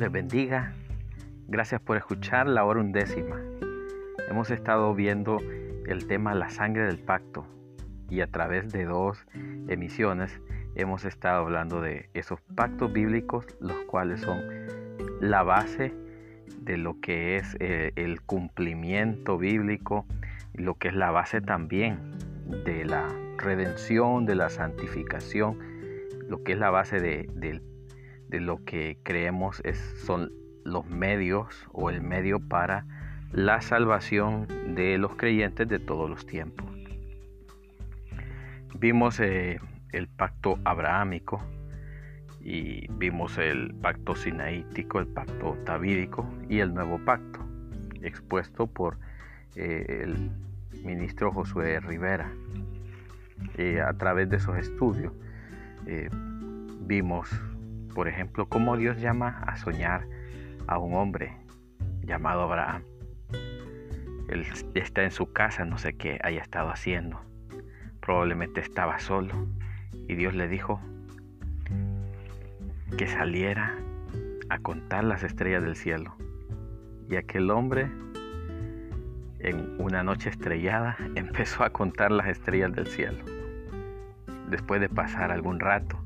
les 0.00 0.10
bendiga. 0.10 0.72
Gracias 1.46 1.78
por 1.82 1.98
escuchar 1.98 2.48
la 2.48 2.64
hora 2.64 2.80
undécima. 2.80 3.38
Hemos 4.30 4.50
estado 4.50 4.94
viendo 4.94 5.36
el 5.86 6.06
tema 6.06 6.34
La 6.34 6.48
sangre 6.48 6.86
del 6.86 6.98
pacto 6.98 7.44
y 8.08 8.22
a 8.22 8.26
través 8.26 8.72
de 8.72 8.86
dos 8.86 9.26
emisiones 9.68 10.40
hemos 10.74 11.04
estado 11.04 11.42
hablando 11.42 11.82
de 11.82 12.08
esos 12.14 12.40
pactos 12.54 12.90
bíblicos, 12.90 13.44
los 13.60 13.76
cuales 13.88 14.22
son 14.22 14.40
la 15.20 15.42
base 15.42 15.92
de 16.62 16.78
lo 16.78 16.98
que 17.00 17.36
es 17.36 17.54
eh, 17.60 17.92
el 17.96 18.22
cumplimiento 18.22 19.36
bíblico, 19.36 20.06
lo 20.54 20.76
que 20.76 20.88
es 20.88 20.94
la 20.94 21.10
base 21.10 21.42
también 21.42 21.98
de 22.64 22.86
la 22.86 23.06
redención, 23.36 24.24
de 24.24 24.34
la 24.34 24.48
santificación, 24.48 25.58
lo 26.26 26.42
que 26.42 26.52
es 26.52 26.58
la 26.58 26.70
base 26.70 27.00
de, 27.00 27.60
lo 28.38 28.64
que 28.64 28.98
creemos 29.02 29.60
es, 29.64 29.78
son 30.06 30.30
los 30.64 30.86
medios 30.86 31.66
o 31.72 31.90
el 31.90 32.00
medio 32.00 32.38
para 32.38 32.86
la 33.32 33.60
salvación 33.60 34.46
de 34.74 34.98
los 34.98 35.16
creyentes 35.16 35.68
de 35.68 35.78
todos 35.78 36.08
los 36.08 36.26
tiempos. 36.26 36.66
Vimos 38.78 39.20
eh, 39.20 39.60
el 39.92 40.08
pacto 40.08 40.58
abrahámico 40.64 41.42
y 42.40 42.86
vimos 42.92 43.36
el 43.38 43.74
pacto 43.74 44.14
sinaítico, 44.14 45.00
el 45.00 45.06
pacto 45.06 45.56
davídico 45.64 46.26
y 46.48 46.60
el 46.60 46.72
nuevo 46.72 46.98
pacto, 47.04 47.40
expuesto 48.02 48.66
por 48.66 48.96
eh, 49.54 50.04
el 50.04 50.30
ministro 50.82 51.32
Josué 51.32 51.80
Rivera. 51.80 52.32
Eh, 53.56 53.80
a 53.80 53.92
través 53.94 54.28
de 54.28 54.36
esos 54.36 54.56
estudios 54.58 55.12
vimos, 56.86 57.30
por 57.94 58.08
ejemplo, 58.08 58.48
cómo 58.48 58.76
Dios 58.76 59.00
llama 59.00 59.42
a 59.46 59.56
soñar 59.56 60.06
a 60.66 60.78
un 60.78 60.94
hombre 60.94 61.36
llamado 62.02 62.42
Abraham. 62.42 62.82
Él 64.28 64.46
está 64.74 65.02
en 65.02 65.10
su 65.10 65.32
casa, 65.32 65.64
no 65.64 65.78
sé 65.78 65.94
qué 65.94 66.20
haya 66.22 66.40
estado 66.40 66.70
haciendo. 66.70 67.20
Probablemente 68.00 68.60
estaba 68.60 68.98
solo. 68.98 69.48
Y 70.08 70.14
Dios 70.14 70.34
le 70.34 70.48
dijo 70.48 70.80
que 72.96 73.06
saliera 73.06 73.76
a 74.48 74.58
contar 74.58 75.04
las 75.04 75.22
estrellas 75.22 75.62
del 75.62 75.76
cielo. 75.76 76.14
Y 77.08 77.16
aquel 77.16 77.50
hombre, 77.50 77.90
en 79.40 79.74
una 79.78 80.02
noche 80.02 80.30
estrellada, 80.30 80.96
empezó 81.16 81.64
a 81.64 81.70
contar 81.70 82.12
las 82.12 82.28
estrellas 82.28 82.72
del 82.72 82.86
cielo 82.86 83.24
después 84.50 84.80
de 84.80 84.88
pasar 84.88 85.30
algún 85.30 85.60
rato, 85.60 85.99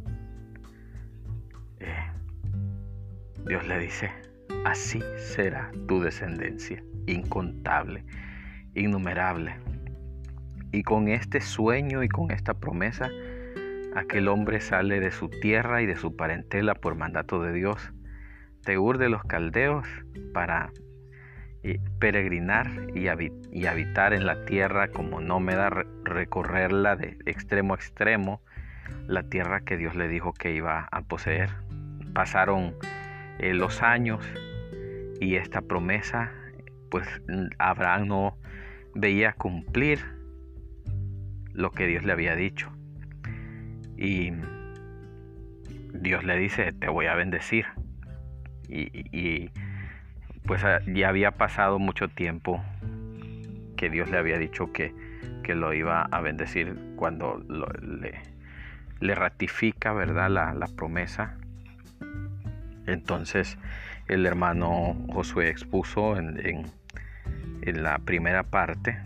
Dios 3.46 3.66
le 3.66 3.78
dice, 3.78 4.10
así 4.64 5.02
será 5.16 5.70
tu 5.86 6.00
descendencia, 6.00 6.82
incontable, 7.06 8.04
innumerable. 8.74 9.56
Y 10.72 10.82
con 10.82 11.08
este 11.08 11.40
sueño 11.40 12.02
y 12.02 12.08
con 12.08 12.30
esta 12.30 12.54
promesa, 12.54 13.10
aquel 13.94 14.28
hombre 14.28 14.60
sale 14.60 14.98
de 14.98 15.10
su 15.10 15.28
tierra 15.28 15.82
y 15.82 15.86
de 15.86 15.96
su 15.96 16.16
parentela 16.16 16.74
por 16.74 16.96
mandato 16.96 17.42
de 17.42 17.52
Dios, 17.52 17.92
Teur 18.62 18.96
de 18.96 19.10
los 19.10 19.22
caldeos, 19.24 19.86
para 20.32 20.72
eh, 21.62 21.78
peregrinar 21.98 22.66
y, 22.94 23.08
habitar 23.08 24.14
en 24.14 24.24
la 24.24 24.46
tierra 24.46 24.88
como 24.88 25.20
nómada, 25.20 25.68
recorrerla 26.02 26.96
de 26.96 27.18
extremo 27.26 27.74
a 27.74 27.76
extremo, 27.76 28.40
la 29.06 29.22
tierra 29.22 29.60
que 29.60 29.76
Dios 29.76 29.94
le 29.96 30.08
dijo 30.08 30.32
que 30.32 30.54
iba 30.54 30.88
a 30.90 31.02
poseer. 31.02 31.50
Pasaron 32.14 32.74
eh, 33.38 33.54
los 33.54 33.82
años 33.82 34.24
y 35.20 35.36
esta 35.36 35.60
promesa, 35.62 36.32
pues 36.90 37.06
Abraham 37.58 38.08
no 38.08 38.38
veía 38.94 39.32
cumplir 39.32 40.00
lo 41.52 41.70
que 41.70 41.86
Dios 41.86 42.04
le 42.04 42.12
había 42.12 42.36
dicho. 42.36 42.70
Y 43.96 44.32
Dios 45.92 46.24
le 46.24 46.36
dice, 46.36 46.72
te 46.72 46.88
voy 46.88 47.06
a 47.06 47.14
bendecir. 47.14 47.66
y 48.68 49.50
pues 50.46 50.62
ah, 50.64 50.80
ya 50.86 51.08
había 51.08 51.32
pasado 51.32 51.78
mucho 51.78 52.08
tiempo 52.08 52.62
que 53.76 53.90
Dios 53.90 54.10
le 54.10 54.18
había 54.18 54.38
dicho 54.38 54.72
que, 54.72 54.94
lo 55.46 55.74
iba 55.74 56.02
a 56.02 56.20
bendecir 56.22 56.74
cuando 56.96 57.38
le, 59.00 59.14
ratifica, 59.14 59.92
¿verdad? 59.92 60.30
La, 60.30 60.66
promesa. 60.74 61.36
Entonces 62.86 63.58
el 64.08 64.26
hermano 64.26 64.96
Josué 65.12 65.48
expuso 65.48 66.16
en, 66.16 66.64
la 67.62 67.98
primera 67.98 68.42
parte 68.42 68.98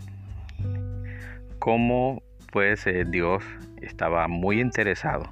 cómo 1.59 2.21
pues 2.51 2.85
eh, 2.87 3.05
Dios 3.07 3.41
estaba 3.81 4.27
muy 4.27 4.59
interesado 4.59 5.31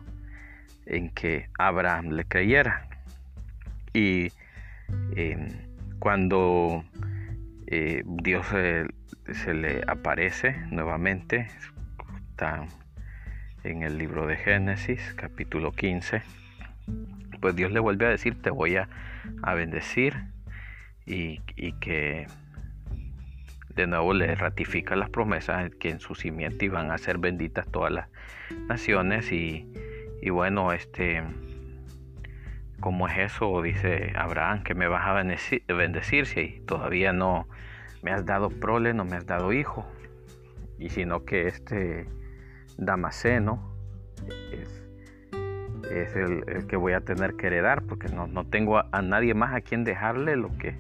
en 0.85 1.09
que 1.09 1.49
Abraham 1.57 2.11
le 2.11 2.23
creyera. 2.23 2.87
Y 3.93 4.31
cuando 5.99 6.85
eh, 7.65 8.03
Dios 8.05 8.45
se 8.47 9.53
le 9.53 9.83
aparece 9.87 10.55
nuevamente, 10.69 11.49
está 12.29 12.65
en 13.63 13.83
el 13.83 13.97
libro 13.97 14.27
de 14.27 14.37
Génesis, 14.37 15.13
capítulo 15.15 15.71
15, 15.73 16.21
pues 17.39 17.55
Dios 17.55 17.71
le 17.71 17.79
vuelve 17.79 18.05
a 18.05 18.09
decir, 18.09 18.41
te 18.41 18.49
voy 18.49 18.77
a, 18.77 18.89
bendecir 19.55 20.15
y, 21.05 21.39
que 21.79 22.27
de 23.75 23.87
nuevo 23.87 24.13
le 24.13 24.35
ratifica 24.35 24.95
las 24.95 25.09
promesas 25.09 25.69
que 25.79 25.89
en 25.89 25.99
su 25.99 26.15
simiente 26.15 26.65
iban 26.65 26.91
a 26.91 26.97
ser 26.97 27.17
benditas 27.17 27.67
todas 27.67 27.91
las 27.91 28.09
naciones 28.67 29.31
y, 29.31 29.71
y 30.21 30.29
bueno, 30.29 30.71
este 30.71 31.23
¿Cómo 32.79 33.07
es 33.07 33.17
eso? 33.17 33.61
Dice 33.63 34.13
Abraham, 34.15 34.61
que 34.63 34.75
me 34.75 34.87
vas 34.87 35.07
a 35.07 35.13
bendecir, 35.13 36.27
si 36.27 36.61
todavía 36.67 37.11
no 37.11 37.47
me 38.03 38.11
has 38.11 38.23
dado 38.23 38.49
prole, 38.49 38.93
no 38.93 39.03
me 39.03 39.15
has 39.15 39.25
dado 39.25 39.51
hijo. 39.51 39.85
Y 40.77 40.89
sino 40.89 41.25
que 41.25 41.47
este 41.47 42.07
Damaseno 42.77 43.75
es, 44.51 44.86
el, 45.91 46.67
que 46.67 46.75
voy 46.75 46.93
a 46.93 47.01
tener 47.01 47.35
que 47.35 47.47
heredar, 47.47 47.83
porque 47.83 48.09
no, 48.09 48.45
tengo 48.45 48.77
a, 48.77 49.01
nadie 49.01 49.33
más 49.33 49.53
a 49.53 49.61
quien 49.61 49.83
dejarle 49.83 50.35
lo 50.35 50.57
que, 50.57 50.75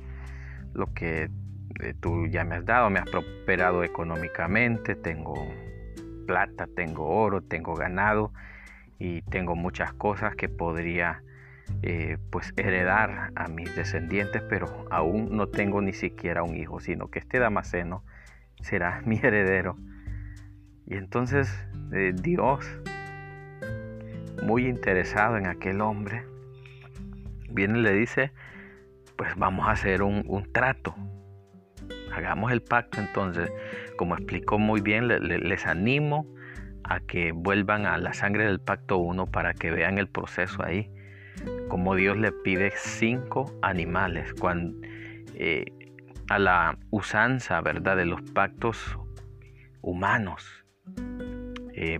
lo 0.73 0.93
que 0.93 1.29
eh, 1.81 1.93
tú 1.99 2.27
ya 2.27 2.43
me 2.43 2.55
has 2.55 2.65
dado. 2.65 2.89
Me 2.89 2.99
has 2.99 3.09
prosperado 3.09 3.83
económicamente, 3.83 4.95
tengo 4.95 5.35
plata, 6.25 6.67
tengo 6.75 7.07
oro, 7.07 7.41
tengo 7.41 7.73
ganado 7.75 8.31
y 8.99 9.21
tengo 9.23 9.55
muchas 9.55 9.93
cosas 9.93 10.35
que 10.35 10.49
podría 10.49 11.23
eh, 11.83 12.17
pues 12.31 12.53
heredar 12.57 13.31
a 13.35 13.47
mis 13.47 13.75
descendientes, 13.75 14.41
pero 14.49 14.85
aún 14.89 15.35
no 15.35 15.47
tengo 15.47 15.81
ni 15.81 15.93
siquiera 15.93 16.43
un 16.43 16.55
hijo, 16.55 16.79
sino 16.79 17.09
que 17.09 17.19
este 17.19 17.39
Damaseno 17.39 18.03
será 18.61 19.01
mi 19.05 19.17
heredero. 19.17 19.77
Y 20.85 20.95
entonces 20.95 21.53
eh, 21.93 22.13
Dios, 22.15 22.65
muy 24.43 24.67
interesado 24.67 25.37
en 25.37 25.47
aquel 25.47 25.81
hombre, 25.81 26.25
viene 27.49 27.79
y 27.79 27.81
le 27.81 27.93
dice, 27.93 28.31
pues 29.15 29.35
vamos 29.35 29.67
a 29.67 29.71
hacer 29.71 30.01
un, 30.03 30.47
trato. 30.51 30.95
Hagamos 32.13 32.51
el 32.51 32.61
pacto 32.61 32.99
entonces. 32.99 33.51
Como 33.95 34.15
explicó 34.15 34.59
muy 34.59 34.81
bien, 34.81 35.07
les 35.07 35.65
animo 35.65 36.27
a 36.83 36.99
que 36.99 37.31
vuelvan 37.31 37.85
a 37.85 37.97
la 37.97 38.13
sangre 38.13 38.45
del 38.45 38.59
pacto 38.59 38.97
1 38.97 39.27
para 39.27 39.53
que 39.53 39.71
vean 39.71 39.97
el 39.97 40.07
proceso 40.07 40.63
ahí 40.63 40.91
como 41.67 41.95
Dios 41.95 42.17
le 42.17 42.31
pide 42.31 42.71
cinco 42.75 43.53
animales 43.61 44.33
eh, 45.35 45.65
a 46.29 46.39
la 46.39 46.77
usanza 46.91 47.61
¿verdad? 47.61 47.97
de 47.97 48.05
los 48.05 48.21
pactos 48.33 48.97
humanos, 49.81 50.65
eh, 51.73 51.99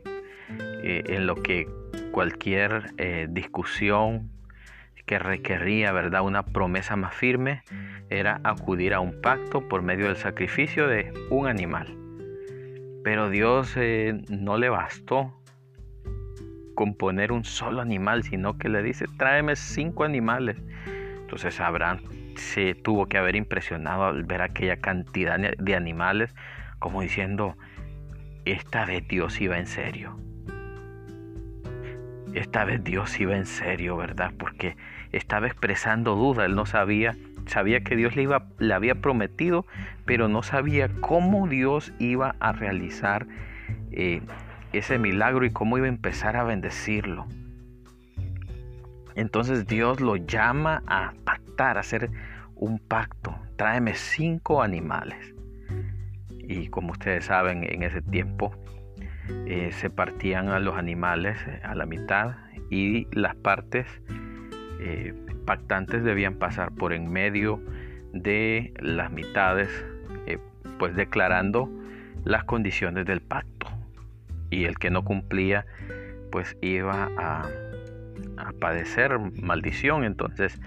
eh, 0.84 1.04
en 1.08 1.28
lo 1.28 1.36
que 1.36 1.68
cualquier 2.18 2.96
discusión 3.30 4.32
que 5.06 5.20
requería 5.20 5.92
¿verdad? 5.92 6.24
una 6.24 6.42
promesa 6.42 6.96
más 6.96 7.14
firme 7.14 7.62
era 8.10 8.42
acudir 8.44 8.96
a 8.96 9.02
un 9.02 9.22
pacto 9.22 9.68
por 9.68 9.84
medio 9.84 10.08
del 10.08 10.16
sacrificio 10.16 10.88
de 10.88 11.14
un 11.30 11.46
animal. 11.46 11.96
Pero 13.04 13.30
Dios 13.30 13.76
no 14.30 14.58
le 14.58 14.70
bastó 14.70 15.40
componer 16.74 17.32
un 17.32 17.44
solo 17.44 17.84
animal, 17.84 18.24
sino 18.24 18.58
que 18.58 18.70
le 18.70 18.82
dice, 18.82 19.06
tráeme 19.20 19.56
cinco 19.56 20.04
animales. 20.04 20.58
Entonces 21.22 21.60
Abraham 21.60 22.00
se 22.36 22.74
tuvo 22.74 23.06
que 23.06 23.20
haber 23.20 23.36
impresionado 23.36 24.06
al 24.06 24.24
ver 24.24 24.42
aquella 24.42 24.78
cantidad 24.78 25.38
de 25.38 25.76
animales, 25.76 26.34
como 26.80 27.02
diciendo, 27.02 27.56
esta 28.46 28.86
vez 28.86 29.08
Dios 29.08 29.40
iba 29.40 29.60
en 29.60 29.68
serio. 29.68 30.18
Esta 32.34 32.66
vez 32.66 32.84
Dios 32.84 33.20
iba 33.20 33.36
en 33.36 33.46
serio, 33.46 33.98
¿verdad? 33.98 34.32
Porque 34.38 34.76
estaba 35.12 35.48
expresando 35.48 36.16
duda, 36.16 36.46
él 36.46 36.56
no 36.56 36.66
sabía, 36.66 37.16
sabía 37.46 37.82
que 37.82 37.96
Dios 37.96 38.16
le, 38.16 38.24
iba, 38.24 38.48
le 38.60 38.74
había 38.74 38.96
prometido, 38.96 39.66
pero 40.06 40.28
no 40.28 40.44
sabía 40.44 40.90
cómo 41.00 41.48
Dios 41.48 41.94
iba 42.00 42.36
a 42.40 42.52
realizar 42.52 43.28
eh, 43.92 44.22
ese 44.74 45.00
milagro 45.00 45.46
y 45.46 45.52
cómo 45.52 45.78
iba 45.78 45.88
a 45.88 45.90
empezar 45.90 46.36
a 46.36 46.44
bendecirlo. 46.44 47.26
Entonces 49.16 49.66
Dios 49.66 50.00
lo 50.00 50.16
llama 50.16 50.84
a 50.86 51.14
pactar, 51.24 51.78
a 51.78 51.80
hacer 51.80 52.12
un 52.56 52.78
pacto. 52.78 53.36
Tráeme 53.56 53.96
cinco 53.96 54.62
animales. 54.62 55.34
Y 56.48 56.68
como 56.68 56.92
ustedes 56.92 57.26
saben, 57.26 57.64
en 57.64 57.84
ese 57.84 58.02
tiempo 58.02 58.54
eh, 59.46 59.72
se 59.72 59.90
partían 59.90 60.50
a 60.50 60.60
los 60.60 60.76
animales 60.76 61.38
eh, 61.48 61.60
a 61.64 61.76
la 61.76 61.86
mitad 61.86 62.36
y 62.70 63.08
las 63.12 63.36
partes 63.36 63.86
eh, 64.80 65.14
pactantes 65.46 66.04
debían 66.04 66.36
pasar 66.36 66.72
por 66.72 66.94
en 66.94 67.12
medio 67.12 67.62
de 68.14 68.74
las 68.80 69.12
mitades, 69.12 69.70
pues 70.78 70.96
declarando 70.96 71.70
las 72.26 72.44
condiciones 72.44 73.06
del 73.06 73.22
pacto. 73.22 73.68
Y 74.50 74.66
el 74.66 74.78
que 74.78 74.90
no 74.90 75.04
cumplía, 75.04 75.66
pues 76.32 76.58
iba 76.62 77.10
a, 77.18 77.48
a 78.38 78.52
padecer 78.60 79.18
maldición. 79.42 80.04
Entonces, 80.04 80.60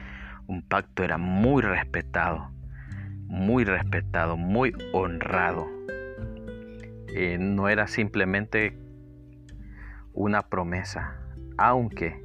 un 0.47 0.62
pacto 0.62 1.05
era 1.05 1.19
muy 1.19 1.62
respetado, 1.62 2.51
muy 3.27 3.65
respetado, 3.65 4.37
muy 4.37 4.73
honrado. 4.93 5.80
Eh, 7.15 7.39
no 7.39 7.69
era 7.69 7.87
simplemente 7.89 8.79
una 10.12 10.43
promesa, 10.43 11.19
aunque 11.59 12.23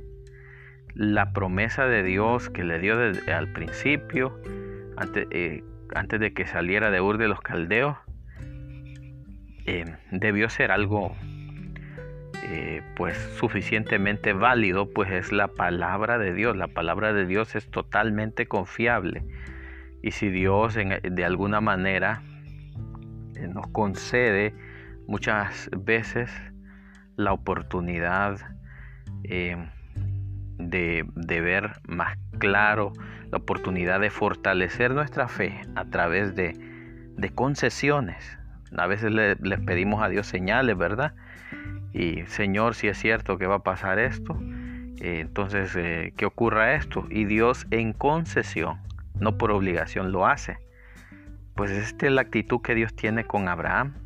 la 0.94 1.34
promesa 1.34 1.88
de 1.88 2.04
Dios 2.04 2.50
que 2.50 2.64
le 2.64 2.80
dio 2.80 2.96
al 3.00 3.52
principio, 3.52 4.40
antes, 4.96 5.28
eh, 5.32 5.64
antes, 5.94 6.20
de 6.20 6.34
que 6.34 6.46
saliera 6.46 6.92
de 6.92 7.02
Ur 7.02 7.18
de 7.18 7.28
los 7.28 7.42
Caldeos, 7.42 7.98
eh, 9.66 9.86
debió 10.12 10.50
ser 10.50 10.72
algo 10.72 11.16
pues 12.96 13.18
suficientemente 13.40 14.34
válido, 14.34 14.88
pues 14.94 15.12
es 15.12 15.32
la 15.32 15.48
palabra 15.48 16.20
de 16.20 16.32
Dios. 16.32 16.56
La 16.56 16.68
palabra 16.68 17.12
de 17.12 17.26
Dios 17.26 17.56
es 17.56 17.70
totalmente 17.72 18.46
confiable. 18.46 19.24
Y 20.04 20.12
si 20.12 20.30
Dios 20.30 20.76
de 20.76 21.26
alguna 21.26 21.60
manera 21.60 22.22
nos 23.52 23.68
concede 23.68 24.54
muchas 25.07 25.69
veces 25.78 26.31
la 27.16 27.34
oportunidad 27.34 28.40
eh, 29.24 29.57
de, 30.57 31.06
ver 31.42 31.74
más 31.88 32.18
claro, 32.40 32.94
la 33.31 33.38
oportunidad 33.38 34.00
de 34.00 34.10
fortalecer 34.10 34.92
nuestra 34.92 35.28
fe 35.28 35.62
a 35.75 35.86
través 35.86 36.36
de, 36.36 36.54
concesiones. 37.34 38.38
A 38.78 38.88
veces 38.88 39.12
le, 39.12 39.36
pedimos 39.36 40.04
a 40.04 40.10
Dios 40.10 40.28
señales, 40.28 40.78
¿verdad? 40.78 41.13
Y 41.94 42.25
Señor, 42.28 42.75
si 42.75 42.88
es 42.88 42.98
cierto 42.98 43.38
que 43.38 43.48
va 43.48 43.56
a 43.56 43.63
pasar 43.63 44.00
esto, 44.00 44.38
eh, 45.00 45.22
entonces 45.22 45.75
eh, 45.75 46.13
que 46.18 46.25
ocurra 46.25 46.75
esto. 46.75 47.06
Y 47.10 47.25
Dios 47.25 47.68
en 47.72 47.94
concesión, 47.94 48.80
no 49.19 49.38
por 49.38 49.51
obligación, 49.51 50.12
lo 50.12 50.28
hace. 50.28 50.58
Pues 51.56 51.72
esta 51.72 52.08
es 52.08 52.12
la 52.12 52.22
actitud 52.22 52.62
que 52.62 52.75
Dios 52.75 52.94
tiene 52.96 53.24
con 53.24 53.48
Abraham 53.48 54.05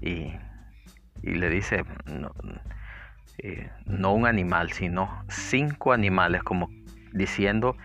y, 0.00 0.32
le 1.22 1.50
dice, 1.50 1.84
eh, 3.38 3.70
no, 3.86 4.12
un 4.12 4.26
animal, 4.26 4.72
sino 4.72 5.24
cinco 5.28 5.92
animales, 5.92 6.42
como 6.42 6.68
diciendo, 7.12 7.76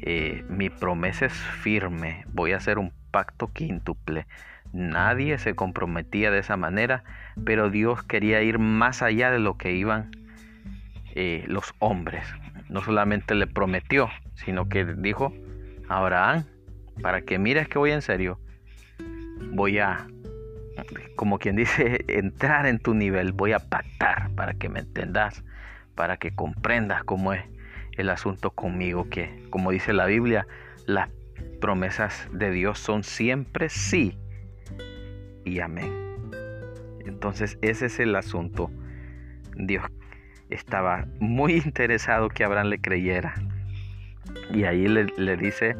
eh, 0.00 0.44
mi 0.48 0.70
promesa 0.70 1.26
es 1.26 1.32
firme, 1.32 2.24
voy 2.32 2.52
a 2.52 2.56
hacer 2.56 2.78
un 2.78 2.92
pacto 3.10 3.52
quíntuple. 3.52 4.26
Nadie 4.72 5.38
se 5.38 5.54
comprometía 5.54 6.30
de 6.30 6.40
esa 6.40 6.56
manera, 6.56 7.04
pero 7.44 7.70
Dios 7.70 8.02
quería 8.02 8.42
ir 8.42 8.58
más 8.58 9.02
allá 9.02 9.30
de 9.30 9.38
lo 9.38 9.56
que 9.56 9.72
iban 9.72 10.10
eh, 11.14 11.44
los 11.46 11.74
hombres. 11.78 12.26
No 12.68 12.82
solamente 12.82 13.34
le 13.34 13.46
prometió, 13.46 14.10
sino 14.34 14.68
que 14.68 14.84
dijo 14.84 15.32
Abraham, 15.88 16.44
para 17.00 17.22
que 17.22 17.38
mires 17.38 17.68
que 17.68 17.78
voy 17.78 17.92
en 17.92 18.02
serio, 18.02 18.38
voy 19.52 19.78
a 19.78 20.06
como 21.16 21.38
quien 21.38 21.56
dice, 21.56 22.04
entrar 22.08 22.66
en 22.66 22.78
tu 22.78 22.94
nivel, 22.94 23.32
voy 23.32 23.52
a 23.52 23.58
pactar 23.58 24.30
para 24.34 24.54
que 24.54 24.68
me 24.68 24.80
entendas, 24.80 25.44
para 25.94 26.16
que 26.16 26.34
comprendas 26.34 27.04
cómo 27.04 27.32
es 27.32 27.42
el 27.92 28.10
asunto 28.10 28.50
conmigo, 28.50 29.08
que 29.08 29.44
como 29.50 29.70
dice 29.70 29.92
la 29.92 30.06
Biblia, 30.06 30.46
las 30.86 31.08
promesas 31.60 32.28
de 32.32 32.50
Dios 32.50 32.78
son 32.78 33.02
siempre 33.02 33.68
sí 33.68 34.18
y 35.44 35.60
amén. 35.60 35.92
Entonces 37.06 37.58
ese 37.62 37.86
es 37.86 37.98
el 37.98 38.14
asunto. 38.14 38.70
Dios 39.56 39.84
estaba 40.50 41.06
muy 41.18 41.54
interesado 41.64 42.28
que 42.28 42.44
Abraham 42.44 42.68
le 42.68 42.80
creyera. 42.80 43.34
Y 44.52 44.64
ahí 44.64 44.86
le, 44.88 45.06
le 45.16 45.36
dice, 45.36 45.76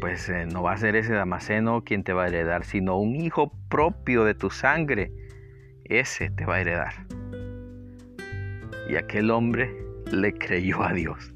pues 0.00 0.28
eh, 0.28 0.46
no 0.46 0.62
va 0.62 0.72
a 0.72 0.76
ser 0.78 0.96
ese 0.96 1.12
Damaseno 1.12 1.84
quien 1.84 2.02
te 2.02 2.12
va 2.12 2.24
a 2.24 2.28
heredar, 2.28 2.64
sino 2.64 2.96
un 2.96 3.16
hijo 3.16 3.52
propio 3.68 4.24
de 4.24 4.34
tu 4.34 4.50
sangre. 4.50 5.12
Ese 5.84 6.30
te 6.30 6.46
va 6.46 6.56
a 6.56 6.60
heredar. 6.60 7.06
Y 8.88 8.96
aquel 8.96 9.30
hombre 9.30 9.70
le 10.10 10.32
creyó 10.32 10.82
a 10.82 10.92
Dios. 10.92 11.34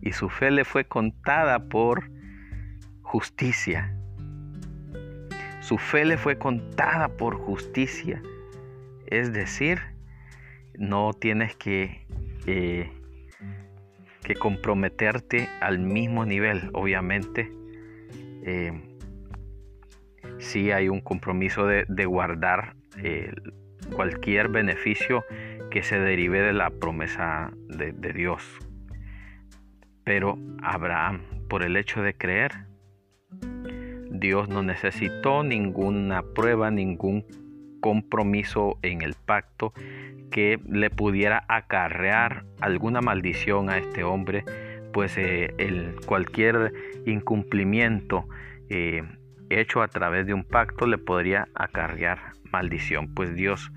Y 0.00 0.12
su 0.12 0.28
fe 0.30 0.50
le 0.50 0.64
fue 0.64 0.84
contada 0.84 1.68
por 1.68 2.10
justicia. 3.02 3.94
Su 5.60 5.78
fe 5.78 6.04
le 6.04 6.16
fue 6.16 6.38
contada 6.38 7.08
por 7.08 7.36
justicia. 7.36 8.20
Es 9.06 9.32
decir, 9.32 9.80
no 10.74 11.12
tienes 11.12 11.54
que, 11.56 12.06
eh, 12.46 12.90
que 14.24 14.34
comprometerte 14.34 15.48
al 15.60 15.78
mismo 15.78 16.24
nivel. 16.24 16.70
Obviamente, 16.72 17.52
eh, 18.42 18.72
si 20.38 20.70
hay 20.72 20.88
un 20.88 21.00
compromiso 21.00 21.66
de, 21.66 22.04
guardar 22.04 22.74
eh, 23.02 23.32
cualquier 23.94 24.48
beneficio 24.48 25.24
que 25.70 25.82
se 25.82 25.98
derive 25.98 26.40
de 26.40 26.52
la 26.52 26.70
promesa 26.70 27.50
de, 27.68 28.12
Dios. 28.12 28.42
Pero 30.04 30.38
Abraham, 30.62 31.22
por 31.48 31.62
el 31.62 31.76
hecho 31.76 32.02
de 32.02 32.14
creer, 32.14 32.52
Dios 34.10 34.48
no 34.48 34.62
necesitó 34.62 35.42
ninguna 35.42 36.22
prueba, 36.22 36.70
ningún 36.70 37.24
compromiso 37.80 38.78
en 38.82 39.02
el 39.02 39.14
pacto 39.14 39.72
que 40.30 40.60
le 40.68 40.90
pudiera 40.90 41.44
acarrear 41.48 42.44
alguna 42.60 43.00
maldición 43.00 43.70
a 43.70 43.78
este 43.78 44.04
hombre 44.04 44.44
pues 44.92 45.16
eh, 45.16 45.54
el, 45.58 45.96
cualquier 46.06 46.72
incumplimiento 47.06 48.26
eh, 48.68 49.02
hecho 49.50 49.82
a 49.82 49.88
través 49.88 50.26
de 50.26 50.34
un 50.34 50.44
pacto 50.44 50.86
le 50.86 50.98
podría 50.98 51.48
acarrear 51.54 52.32
maldición, 52.52 53.12
pues 53.14 53.34
Dios 53.34 53.72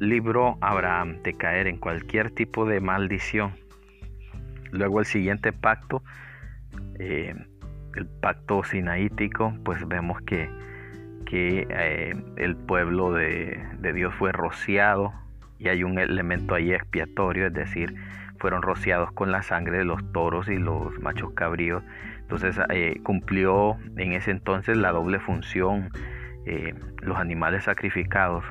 libró 0.00 0.58
a 0.60 0.70
Abraham 0.70 1.22
de 1.22 1.34
caer 1.34 1.66
en 1.66 1.76
cualquier 1.76 2.30
tipo 2.30 2.66
de 2.66 2.80
maldición. 2.80 3.52
Luego 4.70 5.00
el 5.00 5.06
siguiente 5.06 5.52
pacto, 5.52 6.02
eh, 6.98 7.34
el 7.94 8.06
pacto 8.06 8.64
sinaítico, 8.64 9.54
pues 9.64 9.86
vemos 9.86 10.20
que, 10.22 10.48
que 11.26 11.66
el 12.36 12.56
pueblo 12.56 13.12
de, 13.12 13.62
de 13.78 13.92
Dios 13.92 14.14
fue 14.14 14.32
rociado 14.32 15.12
y 15.58 15.68
hay 15.68 15.84
un 15.84 15.98
elemento 15.98 16.54
ahí 16.54 16.72
expiatorio, 16.72 17.46
es 17.46 17.52
decir, 17.52 17.94
fueron 18.42 18.60
rociados 18.60 19.12
con 19.12 19.30
la 19.30 19.44
sangre 19.44 19.78
de 19.78 19.84
los 19.84 20.12
toros 20.12 20.48
y 20.48 20.56
los 20.56 20.98
machos 20.98 21.32
cabríos. 21.32 21.84
Entonces 22.22 22.58
eh, 22.70 23.00
cumplió 23.04 23.76
en 23.96 24.14
ese 24.14 24.32
entonces 24.32 24.76
la 24.76 24.90
doble 24.90 25.20
función 25.20 25.90
eh, 26.44 26.74
los 27.02 27.18
animales 27.18 27.62
sacrificados 27.64 28.44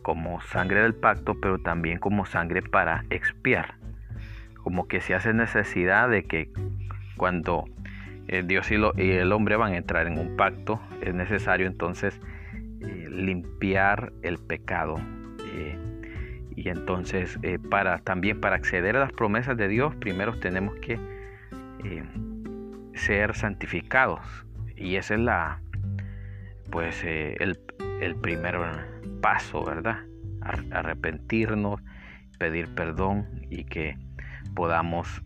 como 0.00 0.40
sangre 0.40 0.80
del 0.80 0.94
pacto, 0.94 1.38
pero 1.42 1.58
también 1.58 1.98
como 1.98 2.24
sangre 2.24 2.62
para 2.62 3.04
expiar. 3.10 3.74
Como 4.62 4.88
que 4.88 5.02
se 5.02 5.14
hace 5.14 5.34
necesidad 5.34 6.08
de 6.08 6.24
que 6.24 6.48
cuando 7.18 7.66
eh, 8.28 8.44
Dios 8.46 8.70
y, 8.70 8.76
el 8.76 9.30
hombre 9.30 9.56
van 9.56 9.74
a 9.74 9.76
entrar 9.76 10.06
en 10.06 10.18
un 10.18 10.36
pacto, 10.38 10.80
es 11.02 11.12
necesario 11.12 11.66
entonces 11.66 12.18
limpiar 13.10 14.10
el 14.22 14.38
pecado 14.38 14.96
y 16.56 16.68
entonces, 16.68 17.38
eh, 17.42 17.58
para, 17.58 17.98
también 17.98 18.40
para 18.40 18.56
acceder 18.56 18.96
a 18.96 19.00
las 19.00 19.12
promesas 19.12 19.56
de 19.56 19.68
Dios, 19.68 19.94
primero 19.96 20.38
tenemos 20.38 20.76
que 20.76 20.98
eh, 21.84 22.04
ser 22.94 23.34
santificados. 23.34 24.20
Y 24.76 24.96
ese 24.96 25.14
es 25.14 25.20
la, 25.20 25.60
pues, 26.70 27.02
eh, 27.04 27.36
el, 27.40 27.58
el, 28.00 28.14
primer 28.16 28.56
paso, 29.20 29.64
¿verdad? 29.64 29.98
Arrepentirnos, 30.70 31.80
pedir 32.38 32.72
perdón 32.74 33.46
y 33.50 33.64
que 33.64 33.96
podamos 34.54 35.22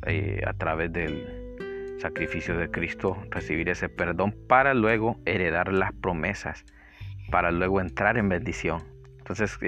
a 0.46 0.52
través 0.54 0.92
del 0.92 1.96
sacrificio 1.98 2.56
de 2.56 2.70
Cristo 2.70 3.18
recibir 3.30 3.68
ese 3.68 3.88
perdón 3.88 4.34
para 4.48 4.72
luego 4.74 5.18
heredar 5.26 5.72
las 5.72 5.92
promesas, 5.92 6.64
para 7.30 7.50
luego 7.50 7.80
entrar 7.80 8.16
en 8.16 8.28
bendición. 8.28 8.84
Entonces 9.18 9.58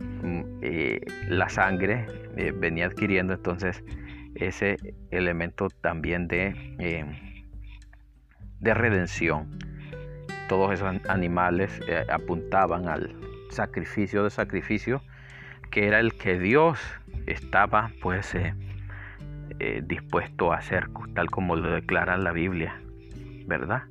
eh, 0.00 0.04
mm, 0.04 0.58
eh, 0.62 1.00
la 1.28 1.48
sangre 1.48 2.06
venía 2.54 2.86
adquiriendo 2.86 3.34
entonces 3.34 3.84
ese 4.34 4.76
elemento 5.10 5.68
también 5.80 6.28
de, 6.28 6.54
de 8.60 8.74
redención. 8.74 9.58
Todos 10.48 10.72
esos 10.72 10.96
animales 11.08 11.80
apuntaban 12.08 12.88
al 12.88 13.14
sacrificio 13.50 14.24
de 14.24 14.30
sacrificio 14.30 15.02
que 15.70 15.86
era 15.86 16.00
el 16.00 16.14
que 16.14 16.38
Dios 16.38 16.78
estaba 17.26 17.92
pues 18.02 18.34
eh, 18.34 18.54
eh, 19.60 19.82
dispuesto 19.84 20.52
a 20.52 20.56
hacer, 20.56 20.88
tal 21.14 21.30
como 21.30 21.56
lo 21.56 21.72
declara 21.72 22.16
la 22.16 22.32
Biblia, 22.32 22.80
¿verdad? 23.46 23.84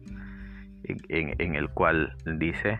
En, 0.83 1.55
el 1.55 1.69
cual 1.69 2.15
dice, 2.25 2.79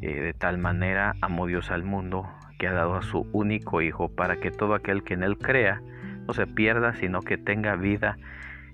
eh, 0.00 0.20
de 0.20 0.32
tal 0.32 0.56
manera 0.58 1.14
amó 1.20 1.46
Dios 1.46 1.70
al 1.70 1.84
mundo 1.84 2.26
que 2.62 2.68
ha 2.68 2.72
dado 2.72 2.94
a 2.94 3.02
su 3.02 3.26
único 3.32 3.82
Hijo 3.82 4.08
para 4.08 4.36
que 4.36 4.52
todo 4.52 4.76
aquel 4.76 5.02
que 5.02 5.14
en 5.14 5.24
él 5.24 5.36
crea 5.36 5.82
no 6.28 6.32
se 6.32 6.46
pierda, 6.46 6.94
sino 6.94 7.20
que 7.20 7.36
tenga 7.36 7.74
vida 7.74 8.18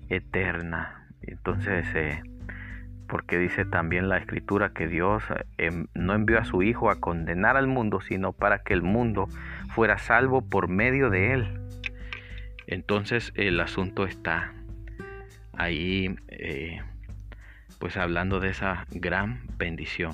eterna. 0.09 1.07
Entonces, 1.23 1.87
porque 3.07 3.39
dice 3.39 3.65
también 3.65 4.07
la 4.07 4.19
escritura 4.19 4.73
que 4.73 4.87
Dios 4.87 5.23
em, 5.57 5.87
no 5.95 6.13
envió 6.13 6.37
a 6.37 6.45
su 6.45 6.61
Hijo 6.61 6.91
a 6.91 6.99
condenar 6.99 7.57
al 7.57 7.65
mundo, 7.65 7.99
sino 7.99 8.31
para 8.31 8.59
que 8.59 8.75
el 8.75 8.83
mundo 8.83 9.27
fuera 9.73 9.97
salvo 9.97 10.47
por 10.47 10.67
medio 10.67 11.09
de 11.09 11.33
él. 11.33 11.59
Entonces 12.67 13.33
el 13.33 13.59
asunto 13.59 14.05
está 14.05 14.53
ahí, 15.53 16.15
eh, 16.27 16.79
pues 17.79 17.97
hablando 17.97 18.39
de 18.39 18.49
esa 18.49 18.85
gran 18.91 19.41
bendición. 19.57 20.11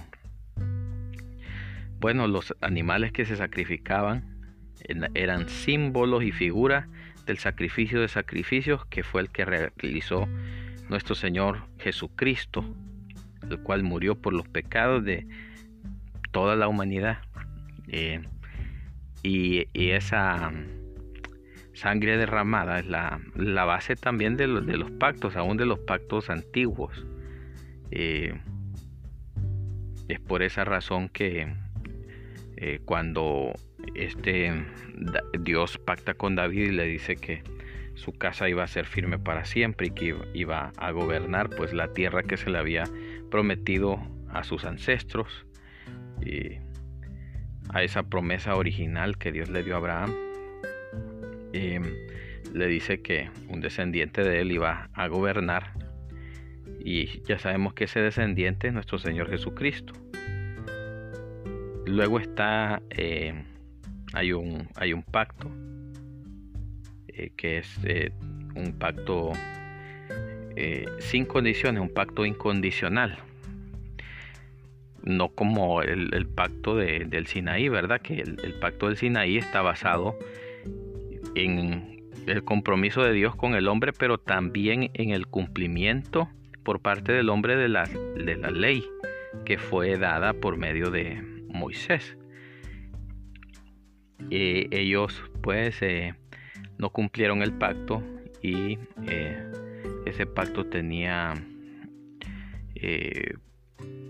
Bueno, 2.00 2.28
los 2.28 2.54
animales 2.62 3.12
que 3.12 3.26
se 3.26 3.36
sacrificaban 3.36 4.36
eran 5.14 5.50
símbolos 5.50 6.24
y 6.24 6.32
figuras 6.32 6.88
del 7.26 7.38
sacrificio 7.38 8.02
de 8.02 8.08
sacrificios 8.08 8.86
que 8.86 9.04
fue 9.04 9.22
el 9.22 9.30
que 9.30 9.46
realizó 9.46 10.28
nuestro 10.90 11.16
Señor 11.16 11.68
Jesucristo, 11.80 12.64
el 13.50 13.60
cual 13.62 13.84
murió 13.84 14.16
por 14.16 14.34
los 14.34 14.48
pecados 14.48 15.04
de 15.04 15.28
toda 16.32 16.56
la 16.56 16.68
humanidad. 16.68 17.20
Eh, 17.88 18.22
y, 19.24 19.66
esa 19.74 20.52
sangre 21.74 22.18
derramada 22.18 22.80
es 22.80 22.86
la, 22.86 23.20
base 23.66 23.96
también 23.96 24.38
de 24.38 24.48
los, 24.48 24.66
de 24.66 24.78
los, 24.78 24.92
pactos, 24.92 25.36
aún 25.36 25.58
de 25.58 25.66
los 25.66 25.80
pactos 25.80 26.30
antiguos. 26.30 27.06
Eh, 27.92 28.40
es 30.08 30.20
por 30.20 30.44
esa 30.44 30.64
razón 30.64 31.10
que 31.10 31.56
eh, 32.58 32.80
cuando 32.86 33.54
este 33.96 34.54
Dios 35.40 35.78
pacta 35.78 36.14
con 36.14 36.36
David 36.36 36.70
y 36.70 36.72
le 36.72 36.86
dice 36.86 37.16
que 37.16 37.44
su 37.96 38.14
casa 38.14 38.50
iba 38.50 38.64
a 38.64 38.68
ser 38.68 38.86
firme 38.86 39.20
para 39.20 39.46
siempre 39.46 39.88
y 39.88 39.92
que 39.92 40.16
iba 40.34 40.72
a 40.78 40.92
gobernar 40.92 41.50
pues 41.50 41.74
la 41.74 41.94
tierra 41.94 42.24
que 42.24 42.38
se 42.38 42.50
le 42.50 42.58
había 42.58 42.84
prometido 43.32 44.00
a 44.30 44.44
sus 44.44 44.66
ancestros. 44.66 45.46
Y 46.26 46.60
a 47.70 47.84
esa 47.84 48.04
promesa 48.04 48.56
original 48.56 49.18
que 49.18 49.32
Dios 49.32 49.50
le 49.50 49.64
dio 49.64 49.76
a 49.76 49.78
Abraham 49.78 50.14
le 52.56 52.68
dice 52.68 53.02
que 53.02 53.30
un 53.50 53.60
descendiente 53.60 54.24
de 54.24 54.42
él 54.42 54.52
iba 54.52 54.90
a 54.94 55.08
gobernar. 55.08 55.74
Y 56.80 57.22
ya 57.24 57.38
sabemos 57.38 57.74
que 57.74 57.86
ese 57.86 58.00
descendiente 58.00 58.68
es 58.68 58.74
nuestro 58.74 58.98
Señor 58.98 59.30
Jesucristo 59.30 59.94
luego 61.86 62.20
está 62.20 62.82
em, 62.90 63.44
hay 64.14 64.34
un 64.34 64.68
hay 64.76 64.94
un 64.94 65.04
pacto 65.04 65.52
eh, 67.08 67.32
que 67.38 67.60
es 67.60 67.80
eh, 67.84 68.12
un 68.56 68.74
pacto 68.74 69.32
eh, 70.56 70.86
sin 71.00 71.26
condiciones, 71.26 71.82
un 71.82 71.94
pacto 71.94 72.26
incondicional. 72.26 73.18
No 75.04 75.30
como 75.30 75.82
el, 75.84 76.28
pacto 76.28 76.76
del 76.76 77.28
Sinaí, 77.28 77.70
¿verdad? 77.70 78.02
Que 78.02 78.22
el, 78.22 78.56
pacto 78.60 78.88
del 78.88 78.98
Sinaí 78.98 79.38
está 79.38 79.62
basado 79.62 80.18
en 81.36 82.10
el 82.26 82.44
compromiso 82.44 83.04
de 83.04 83.14
Dios 83.14 83.36
con 83.36 83.54
el 83.54 83.68
hombre, 83.68 83.94
pero 83.94 84.18
también 84.18 84.90
en 84.96 85.12
el 85.12 85.28
cumplimiento 85.28 86.28
por 86.64 86.80
parte 86.80 87.12
del 87.12 87.30
hombre 87.30 87.56
de 87.56 87.70
la, 87.70 87.84
de 87.84 88.36
la 88.36 88.50
ley 88.50 88.84
que 89.46 89.60
fue 89.60 89.98
dada 90.00 90.34
por 90.34 90.58
medio 90.58 90.90
de 90.90 91.35
Moisés. 91.56 92.18
ellos 94.30 95.24
pues 95.42 95.82
no 96.78 96.90
cumplieron 96.90 97.42
el 97.42 97.54
pacto 97.54 98.04
y 98.42 98.78
eh, 99.08 99.52
ese 100.06 100.26
pacto 100.26 100.66
tenía 100.66 101.34
eh, 102.76 103.34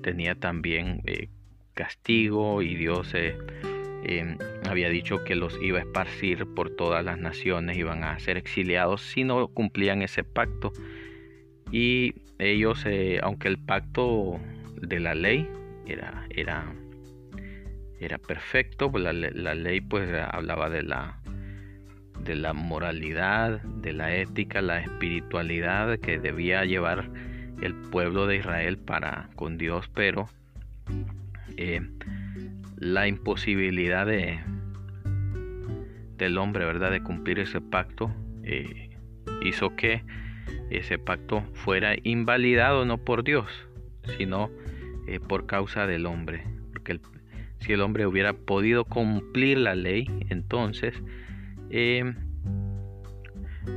tenía 0.01 0.35
también 0.35 1.01
eh, 1.05 1.29
castigo 1.73 2.61
y 2.61 2.75
Dios 2.75 3.13
em, 3.13 4.37
había 4.67 4.89
dicho 4.89 5.23
que 5.23 5.35
los 5.35 5.57
iba 5.61 5.79
a 5.79 5.81
esparcir 5.81 6.45
por 6.53 6.69
todas 6.69 7.03
las 7.03 7.17
naciones, 7.17 7.77
iban 7.77 8.03
a 8.03 8.19
ser 8.19 8.37
exiliados 8.37 9.01
si 9.01 9.23
no 9.23 9.47
cumplían 9.47 10.01
ese 10.01 10.23
pacto. 10.23 10.71
Y 11.71 12.13
ellos, 12.37 12.85
aunque 13.23 13.47
el 13.47 13.57
pacto 13.57 14.39
de 14.79 14.99
la 14.99 15.15
ley 15.15 15.49
era, 15.87 16.27
era, 16.29 16.71
era 17.99 18.17
perfecto, 18.17 18.91
pues 18.91 19.03
la, 19.03 19.13
la 19.13 19.55
ley 19.55 19.81
pues 19.81 20.09
hablaba 20.31 20.69
de 20.69 20.83
la 20.83 21.19
de 22.25 22.35
la 22.35 22.53
moralidad, 22.53 23.61
de 23.61 23.93
la 23.93 24.15
ética, 24.15 24.61
la 24.61 24.79
espiritualidad 24.79 25.99
que 25.99 26.17
debía 26.17 26.65
llevar 26.65 27.09
el 27.61 27.75
pueblo 27.75 28.25
de 28.25 28.37
Israel 28.37 28.77
para 28.77 29.29
con 29.35 29.57
Dios, 29.57 29.89
pero 29.93 30.27
eh, 31.57 31.81
la 32.77 33.07
imposibilidad 33.07 34.05
de 34.05 34.39
del 36.17 36.37
hombre, 36.37 36.65
¿verdad?, 36.65 36.91
de 36.91 37.03
cumplir 37.03 37.39
ese 37.39 37.59
pacto 37.59 38.09
eh, 38.43 38.89
hizo 39.43 39.75
que 39.75 40.03
ese 40.69 40.97
pacto 40.97 41.43
fuera 41.53 41.95
invalidado 42.03 42.85
no 42.85 42.97
por 42.97 43.23
Dios, 43.23 43.47
sino 44.17 44.49
eh, 45.07 45.19
por 45.19 45.45
causa 45.45 45.87
del 45.87 46.05
hombre, 46.05 46.43
porque 46.71 46.99
si 47.59 47.73
el 47.73 47.81
hombre 47.81 48.05
hubiera 48.05 48.33
podido 48.33 48.85
cumplir 48.85 49.57
la 49.57 49.75
ley, 49.75 50.07
entonces 50.29 50.93
eh, 51.69 52.13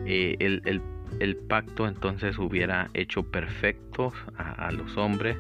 eh, 0.07 0.37
el, 1.21 1.37
pacto 1.49 1.89
entonces 1.89 2.39
hubiera 2.39 2.91
hecho 2.95 3.31
perfectos 3.31 4.13
a, 4.37 4.71
los 4.73 4.97
hombres 4.97 5.39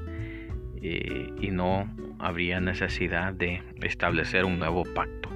eh, 0.82 1.30
y 1.40 1.50
no 1.50 1.88
habría 2.18 2.60
necesidad 2.60 3.34
de 3.34 3.62
establecer 3.82 4.44
un 4.44 4.58
nuevo 4.58 4.84
pacto. 4.84 5.28